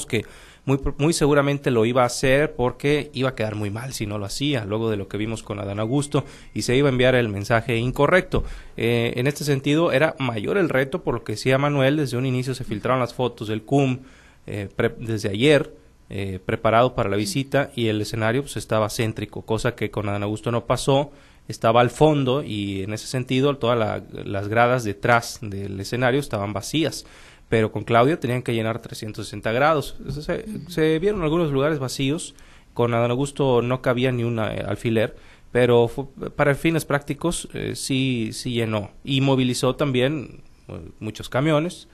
que 0.07 0.25
muy, 0.67 0.81
muy 0.97 1.13
seguramente 1.13 1.71
lo 1.71 1.85
iba 1.85 2.03
a 2.03 2.07
hacer 2.07 2.55
porque 2.55 3.11
iba 3.13 3.31
a 3.31 3.35
quedar 3.35 3.55
muy 3.55 3.71
mal 3.71 3.93
si 3.93 4.07
no 4.07 4.19
lo 4.19 4.25
hacía, 4.25 4.65
luego 4.65 4.91
de 4.91 4.97
lo 4.97 5.09
que 5.09 5.19
vimos 5.19 5.43
con 5.43 5.61
Adán 5.61 5.79
Augusto, 5.79 6.25
y 6.55 6.63
se 6.63 6.75
iba 6.77 6.89
a 6.89 6.93
enviar 6.93 7.15
el 7.15 7.29
mensaje 7.29 7.77
incorrecto. 7.77 8.45
Eh, 8.77 9.13
en 9.17 9.27
este 9.27 9.45
sentido, 9.45 9.93
era 9.93 10.17
mayor 10.19 10.57
el 10.57 10.69
reto, 10.69 11.03
por 11.03 11.15
lo 11.15 11.25
que 11.25 11.33
decía 11.33 11.59
Manuel, 11.59 11.99
desde 11.99 12.17
un 12.17 12.27
inicio 12.27 12.55
se 12.55 12.65
filtraron 12.65 13.01
las 13.01 13.15
fotos 13.15 13.49
del 13.49 13.63
CUM 13.63 14.01
eh, 14.47 14.69
desde 14.99 15.29
ayer, 15.29 15.75
eh, 16.11 16.39
preparado 16.45 16.95
para 16.95 17.09
la 17.11 17.17
visita, 17.17 17.71
y 17.75 17.89
el 17.89 18.01
escenario 18.01 18.43
pues, 18.43 18.57
estaba 18.57 18.89
céntrico, 18.91 19.43
cosa 19.43 19.75
que 19.75 19.91
con 19.91 20.09
Adán 20.09 20.23
Augusto 20.23 20.51
no 20.53 20.65
pasó, 20.67 21.11
estaba 21.49 21.81
al 21.83 21.91
fondo 21.91 22.43
y 22.43 22.83
en 22.83 22.93
ese 22.95 23.07
sentido 23.07 23.57
todas 23.59 23.79
la- 23.79 24.03
las 24.25 24.49
gradas 24.49 24.83
detrás 24.85 25.39
del 25.43 25.79
escenario 25.81 26.19
estaban 26.21 26.53
vacías 26.53 27.05
pero 27.51 27.71
con 27.71 27.85
Claudia 27.85 28.19
tenían 28.19 28.43
que 28.43 28.55
llenar 28.55 28.81
360 28.81 29.53
grados. 29.53 29.97
Se, 30.09 30.45
se 30.69 30.99
vieron 30.99 31.23
algunos 31.23 31.53
lugares 31.53 31.79
vacíos, 31.79 32.35
con 32.73 32.95
Adán 32.95 33.11
Augusto 33.11 33.61
no 33.63 33.83
cabía 33.83 34.11
ni 34.11 34.25
un 34.25 34.39
eh, 34.41 34.65
alfiler, 34.67 35.15
pero 35.53 35.87
fu- 35.87 36.09
para 36.35 36.55
fines 36.55 36.85
prácticos 36.87 37.47
eh, 37.53 37.75
sí, 37.77 38.31
sí 38.33 38.53
llenó. 38.55 38.91
Y 39.05 39.21
movilizó 39.21 39.77
también 39.77 40.41
eh, 40.69 40.81
muchos 41.01 41.29
camiones. 41.29 41.87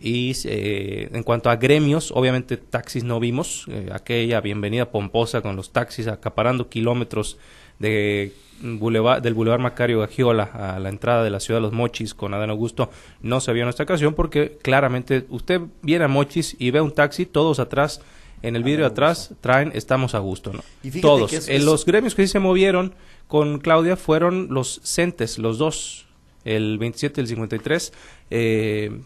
Y 0.00 0.32
eh, 0.46 1.08
en 1.12 1.22
cuanto 1.22 1.48
a 1.48 1.56
gremios, 1.56 2.10
obviamente 2.14 2.56
taxis 2.56 3.04
no 3.04 3.20
vimos, 3.20 3.66
eh, 3.68 3.88
aquella 3.92 4.40
bienvenida 4.40 4.90
pomposa 4.90 5.42
con 5.42 5.54
los 5.56 5.70
taxis 5.72 6.08
acaparando 6.08 6.68
kilómetros 6.68 7.38
de 7.78 8.32
Boulevard- 8.60 9.20
del 9.22 9.34
Boulevard 9.34 9.60
Macario 9.60 10.00
Gagiola 10.00 10.44
a 10.44 10.78
la 10.80 10.88
entrada 10.88 11.22
de 11.24 11.30
la 11.30 11.40
ciudad 11.40 11.58
de 11.58 11.62
Los 11.62 11.72
Mochis 11.72 12.14
con 12.14 12.32
Adán 12.34 12.50
Augusto 12.50 12.90
no 13.20 13.40
se 13.40 13.52
vio 13.52 13.62
en 13.64 13.68
esta 13.68 13.82
ocasión 13.84 14.14
porque 14.14 14.58
claramente 14.62 15.24
usted 15.30 15.60
viene 15.82 16.04
a 16.04 16.08
Mochis 16.08 16.56
y 16.58 16.70
ve 16.72 16.80
un 16.80 16.92
taxi, 16.92 17.24
todos 17.26 17.58
atrás, 17.60 18.00
en 18.42 18.56
el 18.56 18.64
vidrio 18.64 18.86
atrás 18.86 19.34
traen 19.40 19.70
estamos 19.74 20.14
a 20.16 20.18
gusto, 20.18 20.52
¿no? 20.52 20.62
Y 20.82 21.00
Todos. 21.00 21.32
es- 21.32 21.48
En 21.48 21.56
es- 21.58 21.64
los 21.64 21.84
gremios 21.84 22.14
que 22.16 22.22
sí 22.26 22.28
se 22.32 22.38
movieron 22.40 22.94
con 23.28 23.58
Claudia 23.60 23.96
fueron 23.96 24.48
los 24.50 24.80
CENTES, 24.84 25.38
los 25.38 25.58
dos, 25.58 26.06
el 26.44 26.76
27 26.78 27.20
y 27.20 27.22
el 27.22 27.28
53, 27.28 27.92
eh, 28.30 29.00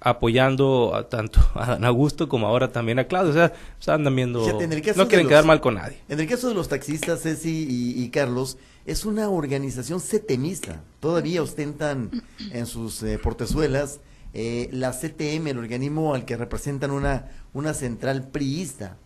apoyando 0.00 0.94
a 0.94 1.08
tanto 1.08 1.40
a 1.54 1.64
Adán 1.64 1.84
Augusto 1.84 2.28
como 2.28 2.46
ahora 2.46 2.70
también 2.72 2.98
a 2.98 3.04
Claudia. 3.06 3.30
O 3.30 3.34
sea, 3.34 3.52
se 3.78 3.90
andan 3.90 4.14
viendo... 4.14 4.40
No 4.40 4.58
quieren 4.58 4.92
los- 4.96 5.28
quedar 5.28 5.44
mal 5.44 5.60
con 5.60 5.74
nadie. 5.74 5.98
En 6.08 6.20
el 6.20 6.28
caso 6.28 6.48
de 6.48 6.54
los 6.54 6.68
taxistas, 6.68 7.22
Ceci 7.22 7.66
y, 7.68 8.02
y 8.02 8.08
Carlos, 8.10 8.58
es 8.86 9.04
una 9.04 9.28
organización 9.28 10.00
setemista. 10.00 10.82
Todavía 11.00 11.42
ostentan 11.42 12.10
en 12.52 12.66
sus 12.66 13.02
eh, 13.02 13.18
portezuelas 13.18 14.00
eh, 14.34 14.68
la 14.72 14.92
CTM, 14.92 15.48
el 15.48 15.58
organismo 15.58 16.14
al 16.14 16.24
que 16.24 16.36
representan 16.36 16.90
una, 16.90 17.26
una 17.52 17.74
central 17.74 18.28
priista. 18.28 18.96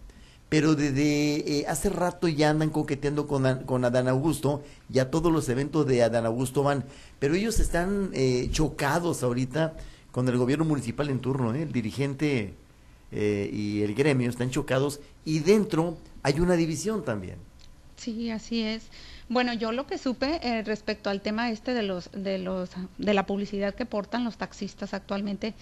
Pero 0.49 0.75
desde 0.75 1.61
eh, 1.61 1.65
hace 1.67 1.89
rato 1.89 2.29
ya 2.29 2.51
andan 2.51 2.69
coqueteando 2.69 3.27
con, 3.27 3.65
con 3.65 3.87
Adán 3.87 4.07
Augusto, 4.09 4.63
ya 4.91 5.11
todos 5.11 5.33
los 5.33 5.49
eventos 5.49 5.87
de 5.87 6.03
Adán 6.03 6.27
Augusto 6.27 6.63
van. 6.63 6.85
Pero 7.19 7.35
ellos 7.35 7.59
están 7.59 8.11
eh, 8.13 8.49
chocados 8.53 9.23
ahorita 9.23 9.73
con 10.13 10.29
el 10.29 10.37
gobierno 10.37 10.65
municipal 10.65 11.09
en 11.09 11.19
turno, 11.19 11.55
¿eh? 11.55 11.63
el 11.63 11.73
dirigente 11.73 12.55
eh, 13.11 13.51
y 13.53 13.83
el 13.83 13.95
gremio 13.95 14.31
están 14.31 14.51
chocados 14.51 15.01
y 15.25 15.41
dentro 15.41 15.97
hay 16.23 16.39
una 16.39 16.55
división 16.55 17.05
también. 17.05 17.37
Sí, 17.97 18.31
así 18.31 18.63
es. 18.63 18.85
Bueno, 19.29 19.55
yo 19.55 19.73
lo 19.73 19.87
que 19.87 19.97
supe 19.97 20.41
eh, 20.43 20.63
respecto 20.63 21.09
al 21.09 21.23
tema 21.23 21.51
este 21.51 21.73
de 21.73 21.83
los 21.83 22.11
de 22.13 22.39
los 22.39 22.71
de 22.99 23.15
la 23.15 23.27
publicidad 23.27 23.75
que 23.75 23.87
portan 23.87 24.25
los 24.25 24.37
taxistas 24.37 24.93
actualmente, 24.93 25.55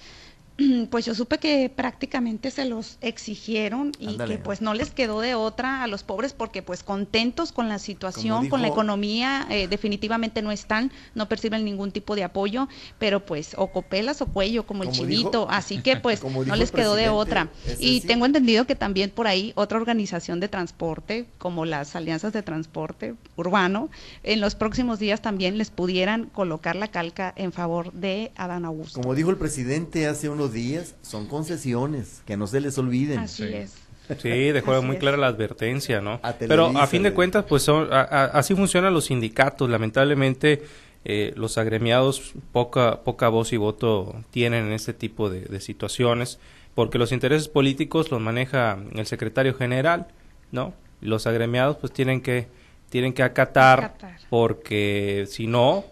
pues 0.91 1.07
yo 1.07 1.15
supe 1.15 1.39
que 1.39 1.71
prácticamente 1.75 2.51
se 2.51 2.65
los 2.65 2.99
exigieron 3.01 3.93
y 3.99 4.17
que 4.17 4.39
pues 4.39 4.61
no 4.61 4.75
les 4.75 4.91
quedó 4.91 5.21
de 5.21 5.35
otra 5.35 5.83
a 5.83 5.87
los 5.87 6.03
pobres 6.03 6.33
porque 6.33 6.63
pues 6.63 6.83
contentos 6.83 7.53
con 7.53 7.69
la 7.69 7.79
situación, 7.79 8.49
con 8.49 8.63
la 8.63 8.69
economía, 8.69 9.47
eh, 9.51 9.69
definitivamente 9.69 10.43
no 10.43 10.53
están, 10.53 10.93
no 11.15 11.29
perciben 11.29 11.65
ningún 11.65 11.93
tipo 11.93 12.15
de 12.15 12.25
apoyo, 12.25 12.69
pero 12.99 13.25
pues 13.25 13.55
o 13.57 13.69
copelas 13.69 14.21
o 14.23 14.27
cuello 14.27 14.67
como, 14.67 14.83
el 14.83 14.91
chinito, 14.91 15.31
dijo- 15.31 15.47
así 15.51 15.83
que 15.83 15.97
pues 16.01 16.23
no 16.25 16.57
les 16.57 16.71
quedó 16.71 16.95
de 16.95 17.09
otra. 17.09 17.49
Y 17.79 18.01
sí. 18.01 18.07
tengo 18.07 18.27
entendido 18.27 18.67
que 18.67 18.75
también 18.75 19.11
por 19.11 19.27
ahí 19.27 19.53
otra 19.55 19.79
organización 19.79 20.41
de 20.41 20.49
transporte, 20.49 21.27
como 21.39 21.65
las 21.65 21.97
alianzas 21.97 22.33
de 22.33 22.43
transporte 22.43 23.15
urbano, 23.37 23.89
en 24.23 24.41
los 24.41 24.55
próximos 24.55 24.99
días 24.99 25.23
también 25.23 25.59
les 25.59 25.71
pudieran 25.71 26.27
colocar 26.27 26.77
la 26.77 26.89
calca 26.89 27.33
en 27.37 27.53
favor 27.53 27.93
de 27.93 28.33
Adán 28.37 28.65
Augusto. 28.65 29.01
Como 29.01 29.15
dijo 29.15 29.31
el 29.31 29.37
presidente 29.37 30.07
hace 30.07 30.29
unos 30.29 30.50
días, 30.53 30.95
son 31.03 31.27
concesiones, 31.27 32.23
que 32.27 32.37
no 32.37 32.47
se 32.47 32.61
les 32.61 32.77
olviden. 32.79 33.21
Así 33.21 33.45
Sí. 33.47 33.55
es. 33.55 33.75
Sí, 34.21 34.29
dejó 34.29 34.73
Así 34.73 34.85
muy 34.87 34.97
es. 34.97 35.01
clara 35.01 35.17
la 35.17 35.29
advertencia, 35.29 36.01
¿no? 36.01 36.19
A 36.25 36.33
Pero 36.33 36.67
a 36.77 36.87
fin 36.89 37.03
de 37.05 37.11
güey. 37.11 37.15
cuentas, 37.17 37.45
pues 37.49 37.63
son, 37.63 37.93
a- 37.93 38.01
a- 38.01 38.25
así 38.25 38.55
funcionan 38.57 38.93
los 38.93 39.05
sindicatos. 39.05 39.71
Lamentablemente, 39.71 40.63
eh, 41.05 41.33
los 41.37 41.59
agremiados 41.59 42.33
poca, 42.53 43.03
poca 43.05 43.29
voz 43.29 43.53
y 43.53 43.57
voto 43.57 44.17
tienen 44.31 44.67
en 44.67 44.73
este 44.73 44.93
tipo 44.95 45.31
de, 45.31 45.43
de 45.43 45.61
situaciones, 45.61 46.41
porque 46.75 46.99
los 46.99 47.13
intereses 47.13 47.49
políticos 47.49 48.11
los 48.11 48.21
maneja 48.21 48.79
el 48.95 49.07
secretario 49.07 49.55
general, 49.55 50.09
¿no? 50.51 50.75
Los 51.01 51.27
agremiados 51.29 51.77
pues 51.77 51.93
tienen 51.93 52.21
que, 52.21 52.49
tienen 52.91 53.13
que 53.13 53.23
acatar, 53.23 53.85
Acatar. 53.85 54.17
porque 54.29 55.27
si 55.29 55.47
no, 55.47 55.85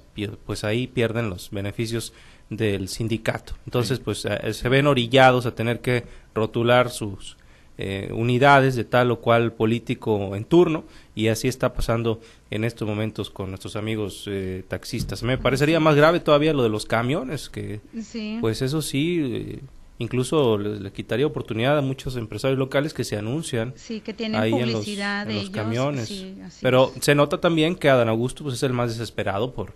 pues 0.44 0.64
ahí 0.64 0.88
pierden 0.88 1.30
los 1.30 1.50
beneficios 1.50 2.12
del 2.50 2.88
sindicato. 2.88 3.54
Entonces, 3.66 3.98
pues 3.98 4.24
eh, 4.24 4.52
se 4.54 4.68
ven 4.68 4.86
orillados 4.86 5.46
a 5.46 5.54
tener 5.54 5.80
que 5.80 6.04
rotular 6.34 6.90
sus 6.90 7.36
eh, 7.76 8.10
unidades 8.12 8.74
de 8.74 8.84
tal 8.84 9.10
o 9.12 9.20
cual 9.20 9.52
político 9.52 10.34
en 10.34 10.44
turno 10.44 10.84
y 11.14 11.28
así 11.28 11.46
está 11.46 11.72
pasando 11.74 12.20
en 12.50 12.64
estos 12.64 12.88
momentos 12.88 13.30
con 13.30 13.50
nuestros 13.50 13.76
amigos 13.76 14.24
eh, 14.26 14.64
taxistas. 14.66 15.22
Me 15.22 15.38
parecería 15.38 15.78
más 15.78 15.94
grave 15.94 16.20
todavía 16.20 16.52
lo 16.52 16.62
de 16.62 16.70
los 16.70 16.86
camiones, 16.86 17.48
que 17.48 17.80
Sí. 18.02 18.38
pues 18.40 18.62
eso 18.62 18.82
sí, 18.82 19.20
eh, 19.22 19.58
incluso 19.98 20.58
le, 20.58 20.80
le 20.80 20.90
quitaría 20.90 21.26
oportunidad 21.26 21.76
a 21.78 21.82
muchos 21.82 22.16
empresarios 22.16 22.58
locales 22.58 22.94
que 22.94 23.04
se 23.04 23.16
anuncian 23.16 23.74
Sí, 23.76 24.00
que 24.00 24.12
tienen 24.14 24.40
ahí 24.40 24.52
en 24.54 24.72
los, 24.72 24.80
publicidad 24.84 25.22
en 25.22 25.28
de 25.28 25.34
los 25.34 25.42
ellos. 25.44 25.54
camiones. 25.54 26.08
sí, 26.08 26.34
Pero 26.62 26.92
es. 26.96 27.04
se 27.04 27.14
nota 27.14 27.40
también 27.40 27.76
que 27.76 27.88
Adán 27.90 28.08
Augusto 28.08 28.42
pues, 28.42 28.56
es 28.56 28.62
el 28.64 28.72
más 28.72 28.90
desesperado 28.90 29.52
por, 29.52 29.72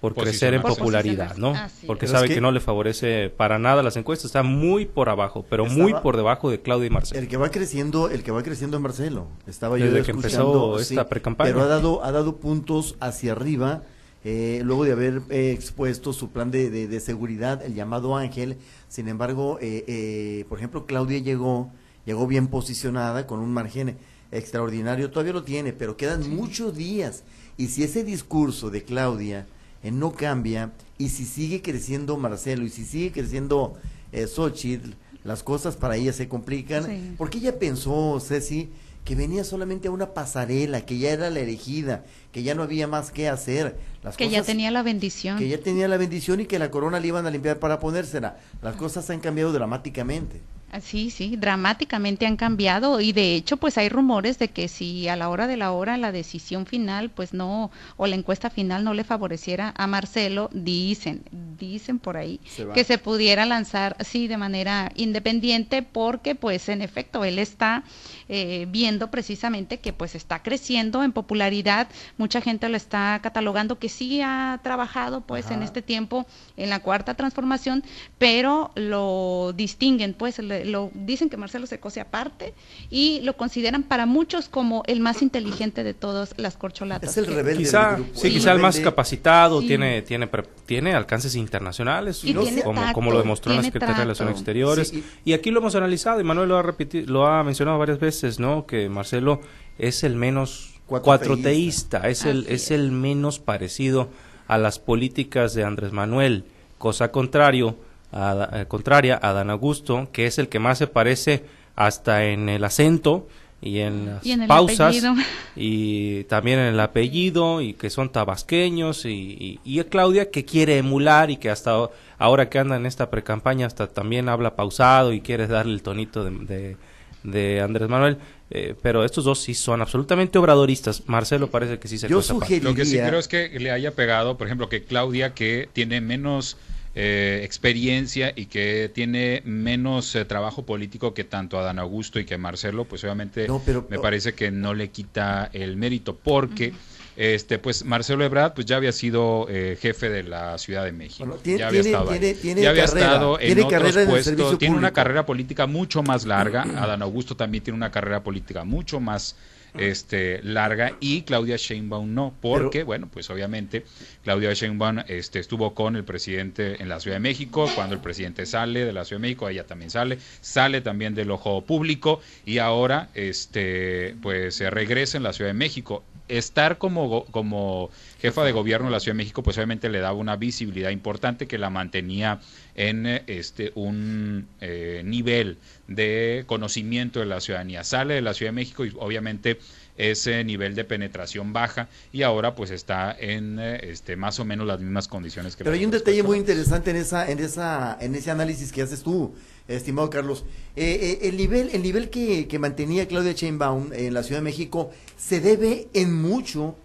por 0.00 0.14
crecer 0.14 0.54
en 0.54 0.62
popularidad, 0.62 1.36
¿no? 1.36 1.50
Así 1.54 1.86
Porque 1.86 2.06
sabe 2.06 2.24
es 2.26 2.28
que... 2.30 2.34
que- 2.36 2.40
no 2.40 2.52
le 2.52 2.60
favorece 2.60 3.30
para 3.30 3.58
nada 3.58 3.82
las 3.82 3.96
encuestas, 3.96 4.26
está 4.26 4.42
muy 4.42 4.84
por 4.86 5.08
abajo, 5.08 5.44
pero 5.48 5.64
muy 5.66 5.94
por 5.94 6.16
debajo 6.16 6.50
de 6.50 6.60
Claudia 6.60 6.86
y 6.86 6.90
Marcelo. 6.90 7.20
El 7.20 7.28
que 7.28 7.36
va 7.36 7.50
creciendo, 7.50 8.08
el 8.10 8.22
que 8.22 8.30
va 8.30 8.42
creciendo 8.42 8.76
es 8.76 8.82
Marcelo. 8.82 9.26
Estaba 9.46 9.76
Desde 9.76 9.88
yo 9.98 10.04
que 10.04 10.10
escuchando, 10.12 10.72
empezó 10.74 10.80
esta 10.80 11.08
precampaña. 11.08 11.50
Pero 11.50 11.62
ha 11.62 11.66
dado, 11.66 12.04
ha 12.04 12.12
dado 12.12 12.36
puntos 12.36 12.96
hacia 13.00 13.32
arriba, 13.32 13.82
eh, 14.24 14.60
luego 14.64 14.84
de 14.84 14.92
haber 14.92 15.22
eh, 15.30 15.52
expuesto 15.52 16.12
su 16.12 16.30
plan 16.30 16.50
de, 16.50 16.68
de- 16.70 16.88
de 16.88 17.00
seguridad, 17.00 17.62
el 17.64 17.74
llamado 17.74 18.16
Ángel. 18.16 18.58
Sin 18.88 19.08
embargo, 19.08 19.58
eh, 19.60 19.84
eh, 19.86 20.44
por 20.48 20.58
ejemplo, 20.58 20.84
Claudia 20.86 21.18
llegó, 21.18 21.70
llegó 22.04 22.26
bien 22.26 22.48
posicionada 22.48 23.26
con 23.26 23.38
un 23.40 23.52
margen 23.52 23.96
extraordinario. 24.32 25.10
Todavía 25.10 25.32
lo 25.32 25.42
tiene, 25.44 25.72
pero 25.72 25.96
quedan 25.96 26.28
muchos 26.34 26.74
días. 26.76 27.22
Y 27.56 27.68
si 27.68 27.82
ese 27.84 28.04
discurso 28.04 28.70
de 28.70 28.82
Claudia 28.84 29.46
no 29.92 30.12
cambia, 30.12 30.72
y 30.98 31.08
si 31.08 31.24
sigue 31.24 31.62
creciendo 31.62 32.16
Marcelo, 32.16 32.64
y 32.64 32.70
si 32.70 32.84
sigue 32.84 33.12
creciendo 33.12 33.74
eh, 34.12 34.26
Xochitl, 34.26 34.90
las 35.24 35.42
cosas 35.42 35.76
para 35.76 35.96
ella 35.96 36.12
se 36.12 36.28
complican. 36.28 36.86
Sí. 36.86 37.14
Porque 37.18 37.38
ella 37.38 37.58
pensó, 37.58 38.20
Ceci, 38.20 38.70
que 39.04 39.14
venía 39.14 39.44
solamente 39.44 39.88
a 39.88 39.92
una 39.92 40.14
pasarela, 40.14 40.80
que 40.84 40.98
ya 40.98 41.10
era 41.10 41.30
la 41.30 41.40
elegida, 41.40 42.04
que 42.32 42.42
ya 42.42 42.54
no 42.54 42.64
había 42.64 42.88
más 42.88 43.10
que 43.12 43.28
hacer. 43.28 43.76
Las 44.02 44.16
que 44.16 44.28
ya 44.28 44.42
tenía 44.42 44.70
la 44.70 44.82
bendición. 44.82 45.38
que 45.38 45.48
ya 45.48 45.58
tenía 45.58 45.86
la 45.88 45.96
bendición 45.96 46.40
y 46.40 46.46
que 46.46 46.58
la 46.58 46.70
corona 46.70 46.98
le 46.98 47.08
iban 47.08 47.26
a 47.26 47.30
limpiar 47.30 47.58
para 47.58 47.78
ponérsela. 47.78 48.36
Las 48.62 48.76
cosas 48.76 49.08
han 49.10 49.20
cambiado 49.20 49.52
dramáticamente. 49.52 50.40
Ah, 50.72 50.80
Sí, 50.80 51.10
sí, 51.10 51.36
dramáticamente 51.36 52.26
han 52.26 52.36
cambiado 52.36 53.00
y 53.00 53.12
de 53.12 53.34
hecho 53.36 53.56
pues 53.56 53.78
hay 53.78 53.88
rumores 53.88 54.38
de 54.38 54.48
que 54.48 54.66
si 54.68 55.06
a 55.08 55.14
la 55.16 55.28
hora 55.28 55.46
de 55.46 55.56
la 55.56 55.70
hora 55.70 55.96
la 55.96 56.10
decisión 56.12 56.66
final 56.66 57.08
pues 57.10 57.32
no 57.32 57.70
o 57.96 58.06
la 58.08 58.16
encuesta 58.16 58.50
final 58.50 58.82
no 58.82 58.92
le 58.92 59.04
favoreciera 59.04 59.72
a 59.76 59.86
Marcelo, 59.86 60.50
dicen, 60.52 61.22
dicen 61.58 61.98
por 62.00 62.16
ahí 62.16 62.40
Se 62.44 62.66
que 62.74 62.82
se 62.84 62.98
pudiera 62.98 63.46
lanzar 63.46 63.96
sí 64.04 64.26
de 64.26 64.36
manera 64.36 64.90
independiente 64.96 65.82
porque 65.82 66.34
pues 66.34 66.68
en 66.68 66.82
efecto 66.82 67.24
él 67.24 67.38
está 67.38 67.84
eh, 68.28 68.66
viendo 68.68 69.08
precisamente 69.10 69.78
que 69.78 69.92
pues 69.92 70.16
está 70.16 70.42
creciendo 70.42 71.04
en 71.04 71.12
popularidad, 71.12 71.86
mucha 72.18 72.40
gente 72.40 72.68
lo 72.68 72.76
está 72.76 73.20
catalogando 73.22 73.78
que 73.78 73.88
sí 73.88 74.20
ha 74.20 74.58
trabajado 74.64 75.20
pues 75.20 75.50
en 75.52 75.62
este 75.62 75.80
tiempo 75.80 76.26
en 76.56 76.70
la 76.70 76.80
cuarta 76.80 77.14
transformación, 77.14 77.84
pero 78.18 78.72
lo 78.74 79.52
distinguen, 79.56 80.12
pues 80.12 80.38
le- 80.40 80.55
lo 80.64 80.90
dicen 80.94 81.28
que 81.28 81.36
Marcelo 81.36 81.66
se 81.66 81.78
cose 81.78 82.00
aparte 82.00 82.54
y 82.90 83.20
lo 83.22 83.36
consideran 83.36 83.82
para 83.82 84.06
muchos 84.06 84.48
como 84.48 84.82
el 84.86 85.00
más 85.00 85.22
inteligente 85.22 85.84
de 85.84 85.94
todas 85.94 86.34
las 86.38 86.56
corcholatas. 86.56 87.10
Es 87.10 87.16
el 87.18 87.26
rebelde 87.26 87.64
Quizá, 87.64 87.92
del 87.92 88.02
grupo. 88.04 88.18
sí, 88.20 88.26
el 88.28 88.32
quizá 88.34 88.52
el 88.52 88.58
más 88.60 88.80
capacitado, 88.80 89.60
Sí. 89.60 89.66
tiene, 89.68 90.02
tiene, 90.02 90.26
pre- 90.26 90.44
tiene 90.66 90.94
alcances 90.94 91.34
internacionales, 91.34 92.24
Y 92.24 92.32
¿no? 92.34 92.42
tiene 92.42 92.62
como, 92.62 92.80
tacto, 92.80 92.94
como 92.94 93.10
lo 93.12 93.18
demostró 93.18 93.52
en 93.52 93.58
la 93.58 93.62
Secretaría 93.64 93.94
de 93.96 94.00
Relaciones. 94.02 94.34
Exteriores. 94.36 94.88
Sí, 94.88 95.04
y... 95.24 95.32
aquí 95.32 95.50
lo 95.50 95.60
hemos 95.60 95.74
analizado, 95.74 96.20
y 96.20 96.24
Manuel 96.24 96.48
lo 96.48 96.56
ha, 96.58 96.62
repeti- 96.62 97.04
lo 97.06 97.26
ha 97.26 97.42
mencionado 97.44 97.78
varias 97.78 97.98
veces, 98.00 98.38
¿no? 98.38 98.66
Que 98.66 98.88
Marcelo 98.88 99.40
es 99.78 100.04
el 100.04 100.16
menos 100.16 100.72
Cuatroteísta. 100.86 102.08
es 102.08 102.24
el, 102.24 102.44
es 102.48 102.64
es. 102.64 102.70
el 102.70 102.92
menos 102.92 103.38
parecido 103.38 104.08
a 104.48 104.58
las 104.58 104.78
políticas 104.78 105.54
de 105.54 105.64
Andrés 105.64 105.92
Manuel, 105.92 106.44
cosa 106.78 107.10
contrario 107.10 107.76
a, 108.12 108.48
eh, 108.52 108.64
contraria 108.66 109.18
a 109.22 109.32
Dan 109.32 109.50
Augusto, 109.50 110.08
que 110.12 110.26
es 110.26 110.38
el 110.38 110.48
que 110.48 110.58
más 110.58 110.78
se 110.78 110.86
parece 110.86 111.44
hasta 111.74 112.24
en 112.24 112.48
el 112.48 112.64
acento 112.64 113.28
y 113.60 113.78
en 113.80 114.06
las 114.06 114.26
Y 114.26 114.32
en 114.32 114.42
el 114.42 114.48
pausas 114.48 114.80
apellido. 114.88 115.14
y 115.56 116.24
también 116.24 116.58
en 116.58 116.66
el 116.74 116.80
apellido 116.80 117.60
y 117.62 117.72
que 117.74 117.90
son 117.90 118.10
tabasqueños 118.10 119.04
y, 119.06 119.10
y, 119.10 119.60
y 119.64 119.80
a 119.80 119.84
Claudia 119.84 120.30
que 120.30 120.44
quiere 120.44 120.78
emular 120.78 121.30
y 121.30 121.36
que 121.38 121.50
hasta 121.50 121.74
a- 121.84 121.90
ahora 122.18 122.48
que 122.48 122.58
anda 122.58 122.76
en 122.76 122.86
esta 122.86 123.10
precampaña 123.10 123.66
hasta 123.66 123.86
también 123.88 124.28
habla 124.28 124.56
pausado 124.56 125.12
y 125.12 125.20
quiere 125.20 125.46
darle 125.46 125.72
el 125.74 125.82
tonito 125.82 126.24
de, 126.24 126.30
de, 126.30 126.76
de 127.24 127.60
Andrés 127.62 127.88
Manuel 127.88 128.18
eh, 128.50 128.74
pero 128.80 129.04
estos 129.04 129.24
dos 129.24 129.40
sí 129.40 129.54
son 129.54 129.80
absolutamente 129.82 130.38
obradoristas 130.38 131.02
Marcelo 131.06 131.50
parece 131.50 131.78
que 131.78 131.88
sí 131.88 131.98
se 131.98 132.08
Yo 132.08 132.22
sugeriría... 132.22 132.68
Lo 132.70 132.76
que 132.76 132.84
sí 132.84 132.96
creo 132.98 133.18
es 133.18 133.26
que 133.26 133.48
le 133.58 133.70
haya 133.72 133.90
pegado, 133.92 134.38
por 134.38 134.46
ejemplo, 134.46 134.68
que 134.68 134.84
Claudia, 134.84 135.34
que 135.34 135.68
tiene 135.72 136.00
menos 136.00 136.56
eh, 136.98 137.42
experiencia 137.44 138.32
y 138.34 138.46
que 138.46 138.90
tiene 138.92 139.42
menos 139.44 140.14
eh, 140.16 140.24
trabajo 140.24 140.64
político 140.64 141.12
que 141.12 141.24
tanto 141.24 141.58
Adán 141.58 141.78
Augusto 141.78 142.18
y 142.18 142.24
que 142.24 142.38
Marcelo, 142.38 142.86
pues 142.86 143.04
obviamente 143.04 143.46
No, 143.46 143.60
pero- 143.64 143.86
me 143.90 143.98
parece 143.98 144.32
que 144.32 144.50
no 144.50 144.72
le 144.72 144.88
quita 144.88 145.50
el 145.52 145.76
mérito, 145.76 146.16
porque 146.16 146.72
este 147.16 147.58
pues 147.58 147.84
Marcelo 147.84 148.24
Ebrard 148.24 148.54
pues 148.54 148.66
ya 148.66 148.76
había 148.76 148.92
sido 148.92 149.46
eh, 149.50 149.76
jefe 149.80 150.08
de 150.08 150.22
la 150.22 150.56
Ciudad 150.58 150.84
de 150.84 150.92
México. 150.92 151.24
Bueno, 151.26 151.40
tiene- 151.42 151.58
ya 151.60 151.68
había 151.68 151.82
tiene- 151.82 151.96
estado 151.96 152.10
ahí. 152.12 152.18
tiene- 152.18 152.34
tiene 152.34 152.62
ya 152.62 152.70
había 152.70 152.84
carrera, 152.86 153.06
estado 153.06 153.40
en 153.40 153.46
tiene 153.46 153.62
otros 153.62 154.04
puestos, 154.06 154.58
tiene 154.58 154.76
una 154.76 154.92
carrera 154.92 155.26
política 155.26 155.66
mucho 155.66 156.02
más 156.02 156.24
larga. 156.24 156.62
Adán 156.78 157.02
Augusto 157.02 157.36
también 157.36 157.62
tiene 157.62 157.76
una 157.76 157.90
carrera 157.90 158.22
política 158.22 158.64
mucho 158.64 159.00
más 159.00 159.36
este 159.78 160.42
larga 160.42 160.92
y 161.00 161.22
Claudia 161.22 161.56
Sheinbaum 161.56 162.12
no, 162.14 162.34
porque 162.40 162.78
Pero- 162.78 162.86
bueno, 162.86 163.08
pues 163.12 163.28
obviamente 163.30 163.84
Claudia 164.24 164.52
Sheinbaum 164.52 165.00
este 165.08 165.38
estuvo 165.38 165.74
con 165.74 165.96
el 165.96 166.04
presidente 166.04 166.82
en 166.82 166.88
la 166.88 167.00
Ciudad 167.00 167.16
de 167.16 167.20
México, 167.20 167.70
cuando 167.74 167.94
el 167.94 168.00
presidente 168.00 168.46
sale 168.46 168.84
de 168.84 168.92
la 168.92 169.04
Ciudad 169.04 169.20
de 169.20 169.28
México, 169.28 169.48
ella 169.48 169.66
también 169.66 169.90
sale, 169.90 170.18
sale 170.40 170.80
también 170.80 171.14
del 171.14 171.30
ojo 171.30 171.64
público 171.64 172.20
y 172.44 172.58
ahora 172.58 173.08
este 173.14 174.16
pues 174.22 174.54
se 174.56 174.70
regresa 174.70 175.16
en 175.16 175.22
la 175.22 175.32
Ciudad 175.32 175.50
de 175.50 175.54
México. 175.54 176.04
Estar 176.28 176.78
como, 176.78 177.24
como 177.26 177.90
jefa 178.20 178.44
de 178.44 178.52
gobierno 178.52 178.86
de 178.86 178.92
la 178.92 179.00
Ciudad 179.00 179.14
de 179.14 179.18
México, 179.18 179.42
pues 179.42 179.56
obviamente 179.58 179.88
le 179.88 180.00
daba 180.00 180.16
una 180.16 180.36
visibilidad 180.36 180.90
importante 180.90 181.46
que 181.46 181.58
la 181.58 181.70
mantenía 181.70 182.40
en 182.74 183.06
eh, 183.06 183.22
este 183.26 183.72
un 183.74 184.48
eh, 184.60 185.02
nivel 185.04 185.58
de 185.88 186.44
conocimiento 186.46 187.20
de 187.20 187.26
la 187.26 187.40
ciudadanía. 187.40 187.84
Sale 187.84 188.14
de 188.14 188.22
la 188.22 188.34
Ciudad 188.34 188.50
de 188.50 188.56
México 188.56 188.84
y 188.84 188.92
obviamente 188.98 189.58
ese 189.96 190.42
nivel 190.44 190.74
de 190.74 190.84
penetración 190.84 191.52
baja 191.52 191.88
y 192.12 192.22
ahora 192.22 192.54
pues 192.54 192.70
está 192.70 193.16
en 193.18 193.58
eh, 193.58 193.80
este 193.82 194.16
más 194.16 194.38
o 194.40 194.44
menos 194.44 194.66
las 194.66 194.80
mismas 194.80 195.08
condiciones 195.08 195.56
que 195.56 195.64
Pero 195.64 195.76
hay 195.76 195.84
un 195.84 195.90
detalle 195.90 196.22
muy 196.22 196.38
interesante 196.38 196.90
en 196.90 196.96
esa, 196.96 197.30
en 197.30 197.38
esa, 197.38 197.96
en 198.00 198.14
ese 198.14 198.30
análisis 198.30 198.72
que 198.72 198.82
haces 198.82 199.02
tú, 199.02 199.34
estimado 199.68 200.10
Carlos. 200.10 200.44
Eh, 200.74 201.18
eh, 201.22 201.28
el 201.28 201.36
nivel, 201.36 201.70
el 201.72 201.82
nivel 201.82 202.10
que, 202.10 202.46
que 202.46 202.58
mantenía 202.58 203.08
Claudia 203.08 203.32
Sheinbaum 203.32 203.92
en 203.92 204.14
la 204.14 204.22
Ciudad 204.22 204.40
de 204.40 204.44
México 204.44 204.90
se 205.16 205.40
debe 205.40 205.88
en 205.94 206.14
mucho 206.14 206.76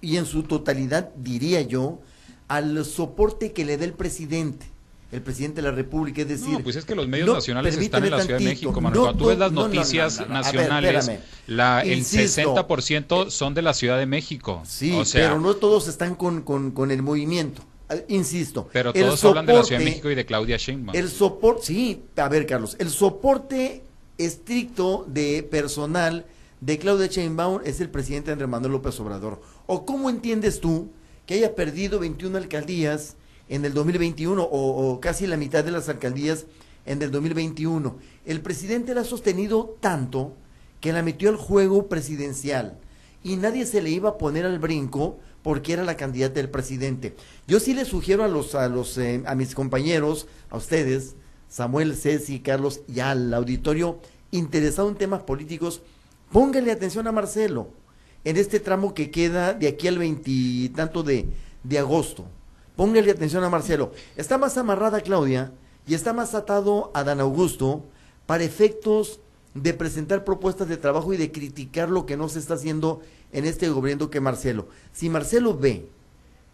y 0.00 0.16
en 0.16 0.26
su 0.26 0.42
totalidad, 0.42 1.10
diría 1.16 1.62
yo, 1.62 2.00
al 2.48 2.84
soporte 2.84 3.52
que 3.52 3.64
le 3.64 3.76
da 3.76 3.84
el 3.84 3.94
presidente. 3.94 4.71
El 5.12 5.20
presidente 5.20 5.60
de 5.60 5.68
la 5.68 5.74
República, 5.74 6.22
es 6.22 6.28
decir... 6.28 6.54
No, 6.54 6.60
pues 6.60 6.74
es 6.76 6.84
que 6.86 6.94
los 6.94 7.06
medios 7.06 7.32
nacionales 7.32 7.76
están 7.76 8.02
en 8.04 8.10
la 8.10 8.22
Ciudad 8.22 8.38
de 8.38 8.44
México, 8.44 8.80
Manuel. 8.80 9.02
Cuando 9.02 9.18
tú 9.18 9.28
ves 9.28 9.38
las 9.38 9.52
noticias 9.52 10.26
nacionales, 10.26 11.10
la, 11.46 11.82
el 11.82 12.00
60% 12.00 13.30
son 13.30 13.54
de 13.54 13.62
la 13.62 13.74
Ciudad 13.74 13.98
de 13.98 14.06
México. 14.06 14.62
Sí, 14.66 14.98
pero 15.12 15.38
no 15.38 15.54
todos 15.54 15.86
están 15.86 16.14
con, 16.14 16.42
con, 16.42 16.72
con 16.72 16.90
el 16.90 17.02
movimiento 17.02 17.62
insisto. 18.08 18.68
Pero 18.72 18.92
todos 18.92 19.22
hablan 19.24 19.44
de 19.44 19.52
la 19.52 19.64
Ciudad 19.64 19.80
de 19.80 19.84
México 19.84 20.10
y 20.10 20.14
de 20.14 20.24
Claudia 20.24 20.56
Sheinbaum. 20.56 20.96
El 20.96 21.10
soporte, 21.10 21.66
sí, 21.66 22.02
a 22.16 22.28
ver, 22.28 22.46
Carlos, 22.46 22.76
el 22.78 22.88
soporte 22.88 23.82
estricto 24.18 25.04
de 25.08 25.42
personal 25.42 26.24
de 26.60 26.78
Claudia 26.78 27.06
Sheinbaum 27.06 27.60
es 27.64 27.80
el 27.80 27.90
presidente 27.90 28.32
Andrés 28.32 28.48
Manuel 28.48 28.72
López 28.72 28.98
Obrador. 29.00 29.42
¿O 29.66 29.84
cómo 29.84 30.10
entiendes 30.10 30.60
tú 30.60 30.90
que 31.26 31.34
haya 31.34 31.54
perdido 31.54 31.98
21 31.98 32.38
alcaldías 32.38 33.16
en 33.48 33.64
el 33.64 33.74
2021 33.74 34.42
o, 34.42 35.00
casi 35.00 35.26
la 35.26 35.36
mitad 35.36 35.64
de 35.64 35.70
las 35.70 35.88
alcaldías 35.88 36.46
en 36.86 37.02
el 37.02 37.10
2021? 37.10 37.96
El 38.24 38.40
presidente 38.40 38.94
la 38.94 39.02
ha 39.02 39.04
sostenido 39.04 39.76
tanto 39.80 40.34
que 40.80 40.92
la 40.92 41.02
metió 41.02 41.28
al 41.28 41.36
juego 41.36 41.88
presidencial 41.88 42.78
y 43.22 43.36
nadie 43.36 43.66
se 43.66 43.82
le 43.82 43.90
iba 43.90 44.10
a 44.10 44.18
poner 44.18 44.44
al 44.44 44.58
brinco 44.58 45.18
porque 45.42 45.72
era 45.72 45.84
la 45.84 45.96
candidata 45.96 46.34
del 46.34 46.50
presidente. 46.50 47.14
Yo 47.46 47.60
sí 47.60 47.74
le 47.74 47.84
sugiero 47.84 48.24
a 48.24 48.28
los 48.28 48.54
a 48.54 48.68
los 48.68 48.96
eh, 48.98 49.22
a 49.26 49.34
mis 49.34 49.54
compañeros, 49.54 50.26
a 50.50 50.56
ustedes, 50.56 51.16
Samuel, 51.48 51.96
Ceci, 51.96 52.40
Carlos 52.40 52.80
y 52.88 53.00
al 53.00 53.32
auditorio 53.34 54.00
interesado 54.30 54.88
en 54.88 54.96
temas 54.96 55.22
políticos, 55.22 55.82
pónganle 56.32 56.72
atención 56.72 57.06
a 57.06 57.12
Marcelo 57.12 57.68
en 58.24 58.36
este 58.36 58.58
tramo 58.58 58.94
que 58.94 59.10
queda 59.10 59.52
de 59.52 59.68
aquí 59.68 59.86
al 59.88 59.98
veintitanto 59.98 61.02
de, 61.02 61.28
de 61.62 61.78
agosto. 61.78 62.24
Pónganle 62.76 63.10
atención 63.10 63.44
a 63.44 63.50
Marcelo. 63.50 63.92
Está 64.16 64.38
más 64.38 64.56
amarrada 64.56 65.00
Claudia 65.00 65.52
y 65.86 65.94
está 65.94 66.12
más 66.12 66.34
atado 66.34 66.90
a 66.94 67.04
Dan 67.04 67.20
Augusto 67.20 67.84
para 68.26 68.44
efectos 68.44 69.20
de 69.54 69.74
presentar 69.74 70.24
propuestas 70.24 70.68
de 70.68 70.76
trabajo 70.76 71.12
y 71.12 71.16
de 71.16 71.30
criticar 71.30 71.90
lo 71.90 72.06
que 72.06 72.16
no 72.16 72.28
se 72.28 72.38
está 72.38 72.54
haciendo 72.54 73.02
en 73.32 73.44
este 73.44 73.68
gobierno 73.68 74.10
que 74.10 74.20
Marcelo. 74.20 74.68
Si 74.92 75.10
Marcelo 75.10 75.56
ve 75.56 75.86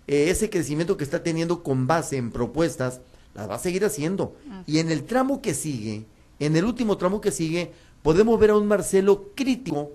eh, 0.08 0.30
ese 0.30 0.50
crecimiento 0.50 0.96
que 0.96 1.04
está 1.04 1.22
teniendo 1.22 1.62
con 1.62 1.86
base 1.86 2.16
en 2.16 2.32
propuestas, 2.32 3.00
las 3.34 3.48
va 3.48 3.54
a 3.54 3.60
seguir 3.60 3.84
haciendo. 3.84 4.34
Y 4.66 4.78
en 4.78 4.90
el 4.90 5.04
tramo 5.04 5.40
que 5.40 5.54
sigue, 5.54 6.06
en 6.40 6.56
el 6.56 6.64
último 6.64 6.96
tramo 6.96 7.20
que 7.20 7.30
sigue, 7.30 7.72
podemos 8.02 8.40
ver 8.40 8.50
a 8.50 8.56
un 8.56 8.66
Marcelo 8.66 9.30
crítico 9.34 9.92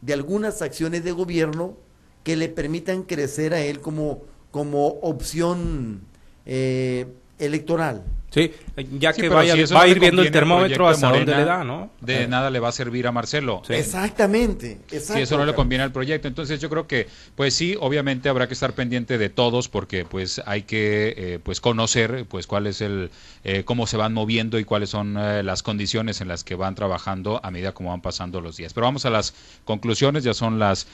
de 0.00 0.14
algunas 0.14 0.62
acciones 0.62 1.04
de 1.04 1.12
gobierno 1.12 1.76
que 2.24 2.36
le 2.36 2.48
permitan 2.48 3.02
crecer 3.02 3.54
a 3.54 3.60
él 3.60 3.80
como, 3.80 4.22
como 4.52 4.86
opción 4.86 6.02
eh, 6.46 7.06
electoral. 7.40 8.04
Sí, 8.32 8.50
ya 8.98 9.12
que 9.12 9.28
vaya, 9.28 9.54
va 9.74 9.82
a 9.82 9.88
ir 9.88 10.00
viendo 10.00 10.22
el 10.22 10.30
termómetro 10.30 10.88
hasta 10.88 11.10
dónde 11.10 11.36
le 11.36 11.44
da, 11.44 11.64
¿no? 11.64 11.90
De 12.00 12.26
nada 12.26 12.48
le 12.48 12.60
va 12.60 12.70
a 12.70 12.72
servir 12.72 13.06
a 13.06 13.12
Marcelo. 13.12 13.62
Exactamente, 13.68 14.78
Si 14.88 15.20
eso 15.20 15.36
no 15.36 15.44
le 15.44 15.54
conviene 15.54 15.84
al 15.84 15.92
proyecto. 15.92 16.28
Entonces 16.28 16.58
yo 16.58 16.70
creo 16.70 16.86
que, 16.86 17.08
pues 17.36 17.52
sí, 17.52 17.76
obviamente 17.78 18.30
habrá 18.30 18.48
que 18.48 18.54
estar 18.54 18.72
pendiente 18.72 19.18
de 19.18 19.28
todos 19.28 19.68
porque 19.68 20.06
pues 20.06 20.40
hay 20.46 20.62
que 20.62 21.14
eh, 21.16 21.38
pues 21.42 21.60
conocer 21.60 22.24
pues 22.26 22.46
cuál 22.46 22.66
es 22.66 22.80
el, 22.80 23.10
eh, 23.44 23.64
cómo 23.64 23.86
se 23.86 23.98
van 23.98 24.14
moviendo 24.14 24.58
y 24.58 24.64
cuáles 24.64 24.88
son 24.88 25.16
eh, 25.18 25.42
las 25.42 25.62
condiciones 25.62 26.22
en 26.22 26.28
las 26.28 26.42
que 26.42 26.54
van 26.54 26.74
trabajando 26.74 27.38
a 27.42 27.50
medida 27.50 27.72
como 27.72 27.90
van 27.90 28.00
pasando 28.00 28.40
los 28.40 28.56
días. 28.56 28.72
Pero 28.72 28.86
vamos 28.86 29.04
a 29.04 29.10
las 29.10 29.34
conclusiones, 29.66 30.24
ya 30.24 30.32
son 30.32 30.58
las 30.58 30.86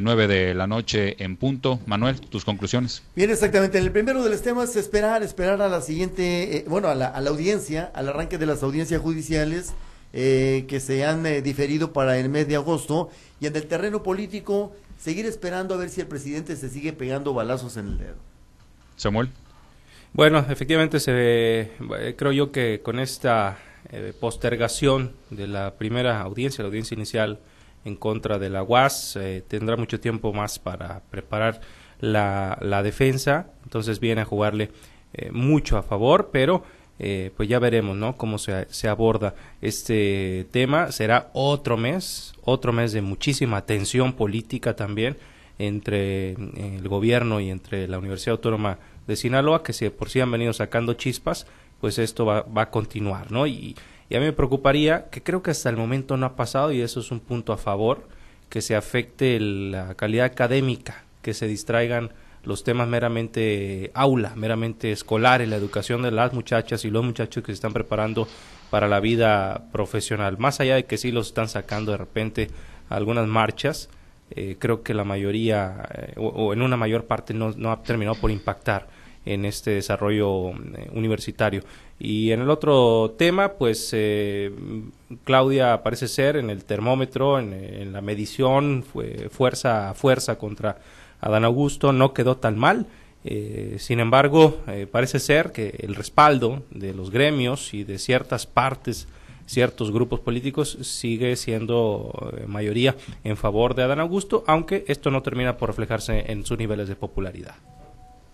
nueve 0.00 0.26
de 0.28 0.54
la 0.54 0.66
noche 0.66 1.22
en 1.22 1.36
punto. 1.36 1.78
Manuel, 1.84 2.18
tus 2.18 2.44
conclusiones. 2.44 3.02
Bien, 3.14 3.28
exactamente. 3.30 3.76
El 3.76 3.90
primero 3.90 4.22
de 4.22 4.30
los 4.30 4.40
temas, 4.40 4.76
esperar, 4.76 5.22
esperar 5.22 5.60
a 5.60 5.68
la 5.68 5.82
siguiente, 5.82 6.64
bueno, 6.68 6.83
a 6.88 6.94
la, 6.94 7.08
audiencia, 7.08 7.90
al 7.94 8.08
arranque 8.08 8.38
de 8.38 8.46
las 8.46 8.62
audiencias 8.62 9.00
judiciales 9.00 9.74
eh, 10.12 10.64
que 10.68 10.80
se 10.80 11.04
han 11.04 11.26
eh, 11.26 11.42
diferido 11.42 11.92
para 11.92 12.18
el 12.18 12.28
mes 12.28 12.46
de 12.46 12.56
agosto 12.56 13.10
y 13.40 13.46
en 13.46 13.56
el 13.56 13.66
terreno 13.66 14.02
político 14.02 14.72
seguir 14.98 15.26
esperando 15.26 15.74
a 15.74 15.76
ver 15.76 15.90
si 15.90 16.00
el 16.00 16.06
presidente 16.06 16.56
se 16.56 16.68
sigue 16.68 16.92
pegando 16.92 17.34
balazos 17.34 17.76
en 17.76 17.88
el 17.88 17.98
dedo. 17.98 18.16
Samuel. 18.96 19.30
Bueno, 20.12 20.46
efectivamente 20.48 21.00
se 21.00 21.12
eh, 21.12 22.14
creo 22.16 22.32
yo 22.32 22.52
que 22.52 22.80
con 22.82 23.00
esta 23.00 23.58
postergación 24.18 25.12
de 25.30 25.46
la 25.46 25.74
primera 25.74 26.20
audiencia, 26.20 26.62
la 26.62 26.68
audiencia 26.68 26.94
inicial 26.94 27.38
en 27.84 27.96
contra 27.96 28.38
de 28.38 28.48
la 28.48 28.62
UAS, 28.62 29.18
tendrá 29.46 29.76
mucho 29.76 30.00
tiempo 30.00 30.32
más 30.32 30.58
para 30.58 31.02
preparar 31.10 31.60
la, 32.00 32.58
la 32.62 32.82
defensa, 32.82 33.50
entonces 33.62 34.00
viene 34.00 34.22
a 34.22 34.24
jugarle 34.24 34.70
eh, 35.14 35.30
mucho 35.32 35.76
a 35.76 35.82
favor, 35.82 36.30
pero 36.32 36.62
eh, 36.98 37.32
pues 37.36 37.48
ya 37.48 37.58
veremos, 37.58 37.96
¿no? 37.96 38.16
Cómo 38.16 38.38
se, 38.38 38.66
se, 38.70 38.88
aborda 38.88 39.34
este 39.60 40.46
tema. 40.50 40.92
Será 40.92 41.30
otro 41.32 41.76
mes, 41.76 42.34
otro 42.42 42.72
mes 42.72 42.92
de 42.92 43.02
muchísima 43.02 43.66
tensión 43.66 44.12
política 44.12 44.76
también 44.76 45.16
entre 45.58 46.32
eh, 46.32 46.36
el 46.78 46.88
gobierno 46.88 47.40
y 47.40 47.50
entre 47.50 47.88
la 47.88 47.98
Universidad 47.98 48.32
Autónoma 48.32 48.78
de 49.06 49.16
Sinaloa, 49.16 49.62
que 49.62 49.72
si 49.72 49.88
por 49.90 50.08
sí 50.08 50.20
han 50.20 50.30
venido 50.30 50.52
sacando 50.52 50.94
chispas, 50.94 51.46
pues 51.80 51.98
esto 51.98 52.24
va, 52.24 52.42
va 52.42 52.62
a 52.62 52.70
continuar, 52.70 53.30
¿no? 53.30 53.46
Y, 53.46 53.76
y 54.08 54.16
a 54.16 54.20
mí 54.20 54.26
me 54.26 54.32
preocuparía, 54.32 55.10
que 55.10 55.22
creo 55.22 55.42
que 55.42 55.50
hasta 55.50 55.70
el 55.70 55.76
momento 55.76 56.16
no 56.16 56.26
ha 56.26 56.36
pasado, 56.36 56.72
y 56.72 56.80
eso 56.80 57.00
es 57.00 57.10
un 57.10 57.20
punto 57.20 57.52
a 57.52 57.56
favor, 57.56 58.06
que 58.48 58.62
se 58.62 58.76
afecte 58.76 59.38
la 59.40 59.94
calidad 59.94 60.26
académica, 60.26 61.04
que 61.22 61.34
se 61.34 61.48
distraigan 61.48 62.12
los 62.44 62.64
temas 62.64 62.88
meramente 62.88 63.90
aula, 63.94 64.32
meramente 64.36 64.92
escolares, 64.92 65.48
la 65.48 65.56
educación 65.56 66.02
de 66.02 66.10
las 66.10 66.32
muchachas 66.32 66.84
y 66.84 66.90
los 66.90 67.04
muchachos 67.04 67.42
que 67.42 67.52
se 67.52 67.54
están 67.54 67.72
preparando 67.72 68.28
para 68.70 68.88
la 68.88 69.00
vida 69.00 69.68
profesional. 69.72 70.38
Más 70.38 70.60
allá 70.60 70.74
de 70.74 70.84
que 70.84 70.98
sí 70.98 71.12
los 71.12 71.28
están 71.28 71.48
sacando 71.48 71.92
de 71.92 71.98
repente 71.98 72.50
algunas 72.88 73.26
marchas, 73.26 73.88
eh, 74.30 74.56
creo 74.58 74.82
que 74.82 74.94
la 74.94 75.04
mayoría 75.04 75.86
eh, 75.94 76.14
o, 76.16 76.52
en 76.52 76.62
una 76.62 76.76
mayor 76.76 77.04
parte 77.04 77.34
no, 77.34 77.52
no, 77.56 77.70
ha 77.70 77.82
terminado 77.82 78.16
por 78.16 78.30
impactar 78.30 78.88
en 79.24 79.44
este 79.44 79.70
desarrollo 79.70 80.50
eh, 80.50 80.90
universitario. 80.92 81.62
Y 81.98 82.32
en 82.32 82.40
el 82.40 82.50
otro 82.50 83.14
tema, 83.16 83.52
pues 83.52 83.94
Claudia 85.22 85.82
parece 85.84 86.08
ser 86.08 86.36
en 86.36 86.50
el 86.50 86.64
termómetro, 86.64 87.38
en, 87.38 87.92
la 87.92 88.00
medición, 88.00 88.82
fue 88.82 89.28
fuerza 89.30 89.90
a 89.90 89.94
fuerza 89.94 90.36
contra 90.36 90.78
Adán 91.24 91.44
Augusto 91.46 91.92
no 91.92 92.12
quedó 92.12 92.36
tan 92.36 92.58
mal. 92.58 92.86
Eh, 93.24 93.76
sin 93.78 93.98
embargo, 93.98 94.60
eh, 94.66 94.86
parece 94.90 95.18
ser 95.18 95.52
que 95.52 95.78
el 95.80 95.94
respaldo 95.94 96.62
de 96.70 96.92
los 96.92 97.10
gremios 97.10 97.72
y 97.72 97.82
de 97.82 97.98
ciertas 97.98 98.46
partes, 98.46 99.08
ciertos 99.46 99.90
grupos 99.90 100.20
políticos, 100.20 100.76
sigue 100.82 101.34
siendo 101.36 102.12
eh, 102.36 102.44
mayoría 102.46 102.94
en 103.24 103.38
favor 103.38 103.74
de 103.74 103.84
Adán 103.84 104.00
Augusto, 104.00 104.44
aunque 104.46 104.84
esto 104.86 105.10
no 105.10 105.22
termina 105.22 105.56
por 105.56 105.70
reflejarse 105.70 106.30
en 106.30 106.44
sus 106.44 106.58
niveles 106.58 106.88
de 106.88 106.96
popularidad. 106.96 107.54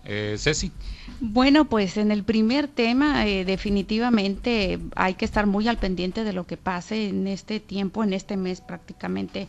Eh, 0.05 0.35
Ceci. 0.37 0.71
Bueno, 1.19 1.65
pues 1.65 1.97
en 1.97 2.11
el 2.11 2.23
primer 2.23 2.67
tema 2.67 3.27
eh, 3.27 3.45
definitivamente 3.45 4.79
hay 4.95 5.13
que 5.13 5.25
estar 5.25 5.45
muy 5.45 5.67
al 5.67 5.77
pendiente 5.77 6.23
de 6.23 6.33
lo 6.33 6.47
que 6.47 6.57
pase 6.57 7.09
en 7.09 7.27
este 7.27 7.59
tiempo, 7.59 8.03
en 8.03 8.13
este 8.13 8.37
mes 8.37 8.61
prácticamente, 8.61 9.47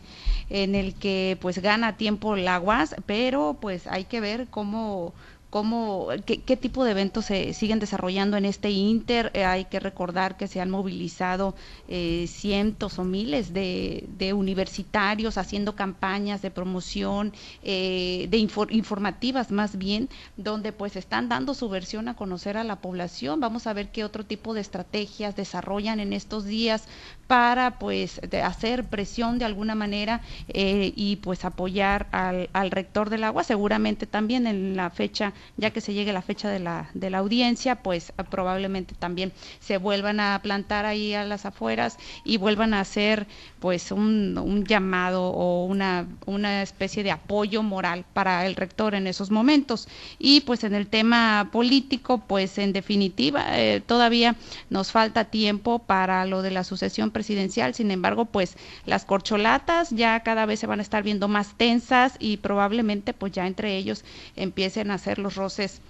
en 0.51 0.75
el 0.75 0.93
que 0.93 1.37
pues 1.41 1.59
gana 1.59 1.97
tiempo 1.97 2.35
la 2.35 2.59
UAS, 2.59 2.95
pero 3.07 3.57
pues 3.59 3.87
hay 3.87 4.03
que 4.03 4.19
ver 4.21 4.47
cómo 4.51 5.13
cómo, 5.53 6.07
qué, 6.25 6.57
tipo 6.57 6.83
de 6.83 6.89
eventos 6.89 7.25
se 7.25 7.53
siguen 7.53 7.77
desarrollando 7.77 8.37
en 8.37 8.45
este 8.45 8.71
Inter. 8.71 9.29
Eh, 9.35 9.45
hay 9.45 9.65
que 9.65 9.79
recordar 9.79 10.35
que 10.35 10.47
se 10.47 10.59
han 10.59 10.71
movilizado 10.71 11.53
eh, 11.87 12.25
cientos 12.27 12.97
o 12.97 13.03
miles 13.03 13.53
de, 13.53 14.33
universitarios 14.35 15.37
haciendo 15.37 15.75
campañas 15.75 16.41
de 16.41 16.49
promoción, 16.49 17.33
eh, 17.61 18.25
de 18.31 18.37
informativas 18.71 19.51
más 19.51 19.77
bien, 19.77 20.09
donde 20.37 20.71
pues 20.71 20.95
están 20.95 21.29
dando 21.29 21.53
su 21.53 21.69
versión 21.69 22.07
a 22.07 22.15
conocer 22.15 22.57
a 22.57 22.63
la 22.63 22.77
población. 22.77 23.39
Vamos 23.39 23.67
a 23.67 23.73
ver 23.73 23.91
qué 23.91 24.03
otro 24.03 24.25
tipo 24.25 24.55
de 24.55 24.61
estrategias 24.61 25.35
desarrollan 25.35 25.99
en 25.99 26.13
estos 26.13 26.45
días 26.45 26.87
para 27.33 27.79
pues 27.79 28.21
hacer 28.43 28.83
presión 28.83 29.39
de 29.39 29.45
alguna 29.45 29.73
manera 29.73 30.21
y 30.47 31.15
pues 31.15 31.45
apoyar 31.45 32.05
al, 32.11 32.69
rector 32.69 33.09
del 33.09 33.23
agua, 33.23 33.43
seguramente 33.43 34.05
también 34.05 34.45
en 34.45 34.75
la 34.75 34.91
fecha 34.91 35.33
ya 35.57 35.71
que 35.71 35.81
se 35.81 35.95
llegue 35.95 36.13
la 36.13 36.21
fecha 36.21 36.47
de 36.47 36.59
la, 36.59 36.91
de 36.93 37.09
la 37.09 37.17
audiencia, 37.17 37.77
pues 37.77 38.09
eh, 38.19 38.23
probablemente 38.29 38.93
también 38.93 39.31
se 39.59 39.77
vuelvan 39.77 40.19
a 40.19 40.39
plantar 40.43 40.85
ahí 40.85 41.15
a 41.15 41.23
las 41.23 41.47
afueras 41.47 41.97
y 42.23 42.37
vuelvan 42.37 42.75
a 42.75 42.81
hacer 42.81 43.25
pues 43.59 43.91
un, 43.91 44.37
un 44.37 44.65
llamado 44.65 45.23
o 45.23 45.65
una, 45.65 46.05
una 46.27 46.61
especie 46.61 47.01
de 47.01 47.09
apoyo 47.09 47.63
moral 47.63 48.05
para 48.13 48.45
el 48.45 48.55
rector 48.55 48.93
en 48.93 49.07
esos 49.07 49.31
momentos. 49.31 49.87
Y 50.19 50.41
pues 50.41 50.63
en 50.63 50.75
el 50.75 50.85
tema 50.85 51.49
político, 51.51 52.19
pues 52.19 52.59
en 52.59 52.73
definitiva, 52.73 53.57
eh, 53.57 53.81
todavía 53.83 54.35
nos 54.69 54.91
falta 54.91 55.25
tiempo 55.25 55.79
para 55.79 56.25
lo 56.25 56.41
de 56.41 56.51
la 56.51 56.63
sucesión 56.63 57.09
presidencial, 57.09 57.22
sin 57.23 57.91
embargo, 57.91 58.25
pues 58.25 58.57
las 58.85 59.05
corcholatas 59.05 59.89
ya 59.91 60.19
cada 60.21 60.45
vez 60.45 60.59
se 60.59 60.67
van 60.67 60.79
a 60.79 60.83
estar 60.83 61.03
viendo 61.03 61.27
más 61.27 61.55
tensas 61.57 62.15
y 62.19 62.37
probablemente 62.37 63.13
pues 63.13 63.31
ya 63.31 63.47
entre 63.47 63.77
ellos 63.77 64.03
empiecen 64.35 64.91
a 64.91 64.95
hacer 64.95 65.19
los 65.19 65.35
roces 65.35 65.81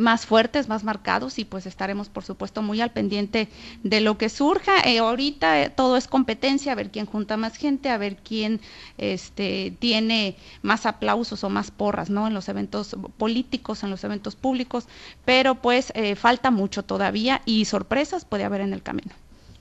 más 0.00 0.26
fuertes, 0.26 0.68
más 0.68 0.82
marcados 0.82 1.38
y 1.38 1.44
pues 1.44 1.66
estaremos 1.66 2.08
por 2.08 2.24
supuesto 2.24 2.62
muy 2.62 2.80
al 2.80 2.90
pendiente 2.90 3.48
de 3.82 4.00
lo 4.00 4.18
que 4.18 4.28
surja. 4.28 4.80
Eh, 4.84 4.98
ahorita 4.98 5.62
eh, 5.62 5.70
todo 5.70 5.96
es 5.96 6.08
competencia, 6.08 6.72
a 6.72 6.74
ver 6.74 6.90
quién 6.90 7.06
junta 7.06 7.36
más 7.36 7.56
gente, 7.56 7.90
a 7.90 7.98
ver 7.98 8.16
quién 8.16 8.60
este, 8.98 9.74
tiene 9.78 10.36
más 10.62 10.86
aplausos 10.86 11.44
o 11.44 11.50
más 11.50 11.70
porras, 11.70 12.10
¿no? 12.10 12.26
En 12.26 12.34
los 12.34 12.48
eventos 12.48 12.96
políticos, 13.18 13.82
en 13.82 13.90
los 13.90 14.02
eventos 14.04 14.36
públicos, 14.36 14.86
pero 15.24 15.56
pues 15.56 15.92
eh, 15.94 16.16
falta 16.16 16.50
mucho 16.50 16.82
todavía 16.82 17.42
y 17.44 17.66
sorpresas 17.66 18.24
puede 18.24 18.44
haber 18.44 18.62
en 18.62 18.72
el 18.72 18.82
camino. 18.82 19.12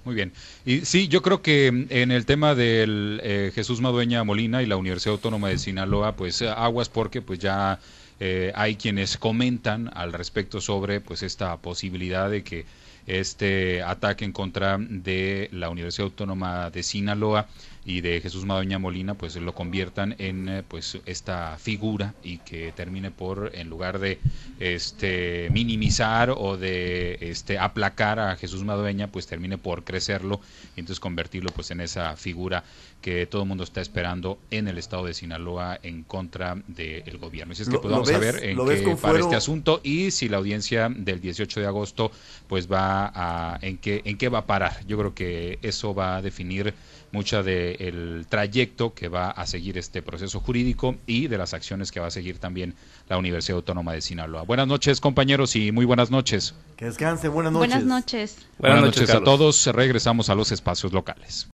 Muy 0.05 0.15
bien. 0.15 0.31
Y 0.65 0.85
sí, 0.85 1.07
yo 1.07 1.21
creo 1.21 1.41
que 1.41 1.67
en 1.67 2.11
el 2.11 2.25
tema 2.25 2.55
del 2.55 3.19
eh, 3.23 3.51
Jesús 3.53 3.81
Madueña 3.81 4.23
Molina 4.23 4.63
y 4.63 4.65
la 4.65 4.77
Universidad 4.77 5.15
Autónoma 5.15 5.49
de 5.49 5.57
Sinaloa, 5.57 6.15
pues 6.15 6.41
aguas 6.41 6.89
porque 6.89 7.21
pues 7.21 7.39
ya 7.39 7.79
eh, 8.19 8.51
hay 8.55 8.75
quienes 8.75 9.17
comentan 9.17 9.91
al 9.93 10.13
respecto 10.13 10.61
sobre 10.61 11.01
pues 11.01 11.23
esta 11.23 11.55
posibilidad 11.57 12.29
de 12.29 12.43
que 12.43 12.65
este 13.07 13.81
ataque 13.81 14.23
en 14.23 14.31
contra 14.31 14.77
de 14.77 15.49
la 15.51 15.69
Universidad 15.69 16.05
Autónoma 16.05 16.69
de 16.69 16.83
Sinaloa 16.83 17.47
y 17.89 18.01
de 18.01 18.21
Jesús 18.21 18.45
Madoña 18.45 18.77
Molina 18.77 19.15
pues 19.15 19.35
lo 19.35 19.55
conviertan 19.55 20.15
en 20.19 20.47
eh, 20.47 20.63
pues 20.67 20.99
esta 21.07 21.57
figura 21.57 22.13
y 22.23 22.37
que 22.37 22.71
termine 22.71 23.09
por 23.09 23.49
en 23.55 23.67
lugar 23.67 23.97
de 23.97 24.19
este 24.59 25.49
minimizar 25.49 26.29
o 26.29 26.55
de 26.55 27.17
este 27.19 27.57
aplacar 27.57 28.19
a 28.19 28.35
Jesús 28.35 28.63
Madueña 28.63 29.07
pues 29.07 29.25
termine 29.25 29.57
por 29.57 29.85
crecerlo 29.85 30.39
y 30.75 30.81
entonces 30.81 30.99
convertirlo 30.99 31.49
pues 31.49 31.71
en 31.71 31.81
esa 31.81 32.15
figura 32.15 32.63
que 33.01 33.25
todo 33.25 33.41
el 33.41 33.47
mundo 33.47 33.63
está 33.63 33.81
esperando 33.81 34.37
en 34.51 34.67
el 34.67 34.77
estado 34.77 35.05
de 35.05 35.15
Sinaloa 35.15 35.79
en 35.81 36.03
contra 36.03 36.61
del 36.67 37.17
gobierno. 37.17 37.53
Así 37.53 37.63
es 37.63 37.69
que 37.69 37.79
pues, 37.79 37.91
vamos 37.91 38.11
a 38.11 38.17
ver 38.19 38.43
en 38.43 38.57
qué 38.67 38.97
para 39.01 39.19
este 39.19 39.35
asunto 39.35 39.79
y 39.83 40.11
si 40.11 40.29
la 40.29 40.37
audiencia 40.37 40.89
del 40.95 41.21
18 41.21 41.61
de 41.61 41.65
agosto 41.65 42.11
pues 42.47 42.71
va 42.71 43.11
a 43.15 43.57
en 43.63 43.77
qué 43.77 44.03
en 44.05 44.17
qué 44.17 44.29
va 44.29 44.39
a 44.39 44.45
parar. 44.45 44.85
Yo 44.85 44.97
creo 44.99 45.15
que 45.15 45.57
eso 45.63 45.95
va 45.95 46.17
a 46.17 46.21
definir 46.21 46.75
mucha 47.11 47.43
del 47.43 48.25
trayecto 48.29 48.93
que 48.93 49.07
va 49.07 49.31
a 49.31 49.45
seguir 49.45 49.77
este 49.77 50.01
proceso 50.01 50.39
jurídico 50.39 50.95
y 51.07 51.27
de 51.27 51.37
las 51.37 51.53
acciones 51.53 51.91
que 51.91 51.99
va 51.99 52.07
a 52.07 52.11
seguir 52.11 52.39
también 52.39 52.75
la 53.07 53.17
Universidad 53.17 53.57
Autónoma 53.57 53.93
de 53.93 54.01
Sinaloa. 54.01 54.43
Buenas 54.43 54.67
noches, 54.67 55.01
compañeros, 55.01 55.55
y 55.55 55.71
muy 55.71 55.85
buenas 55.85 56.11
noches. 56.11 56.55
Que 56.77 56.85
descanse, 56.85 57.27
buenas 57.27 57.53
noches. 57.53 57.69
Buenas 57.69 57.85
noches. 57.85 58.37
Buenas, 58.57 58.81
noches 58.81 59.09
a 59.09 59.23
todos. 59.23 59.65
Regresamos 59.67 60.29
a 60.29 60.35
los 60.35 60.51
espacios 60.51 60.93
locales. 60.93 61.49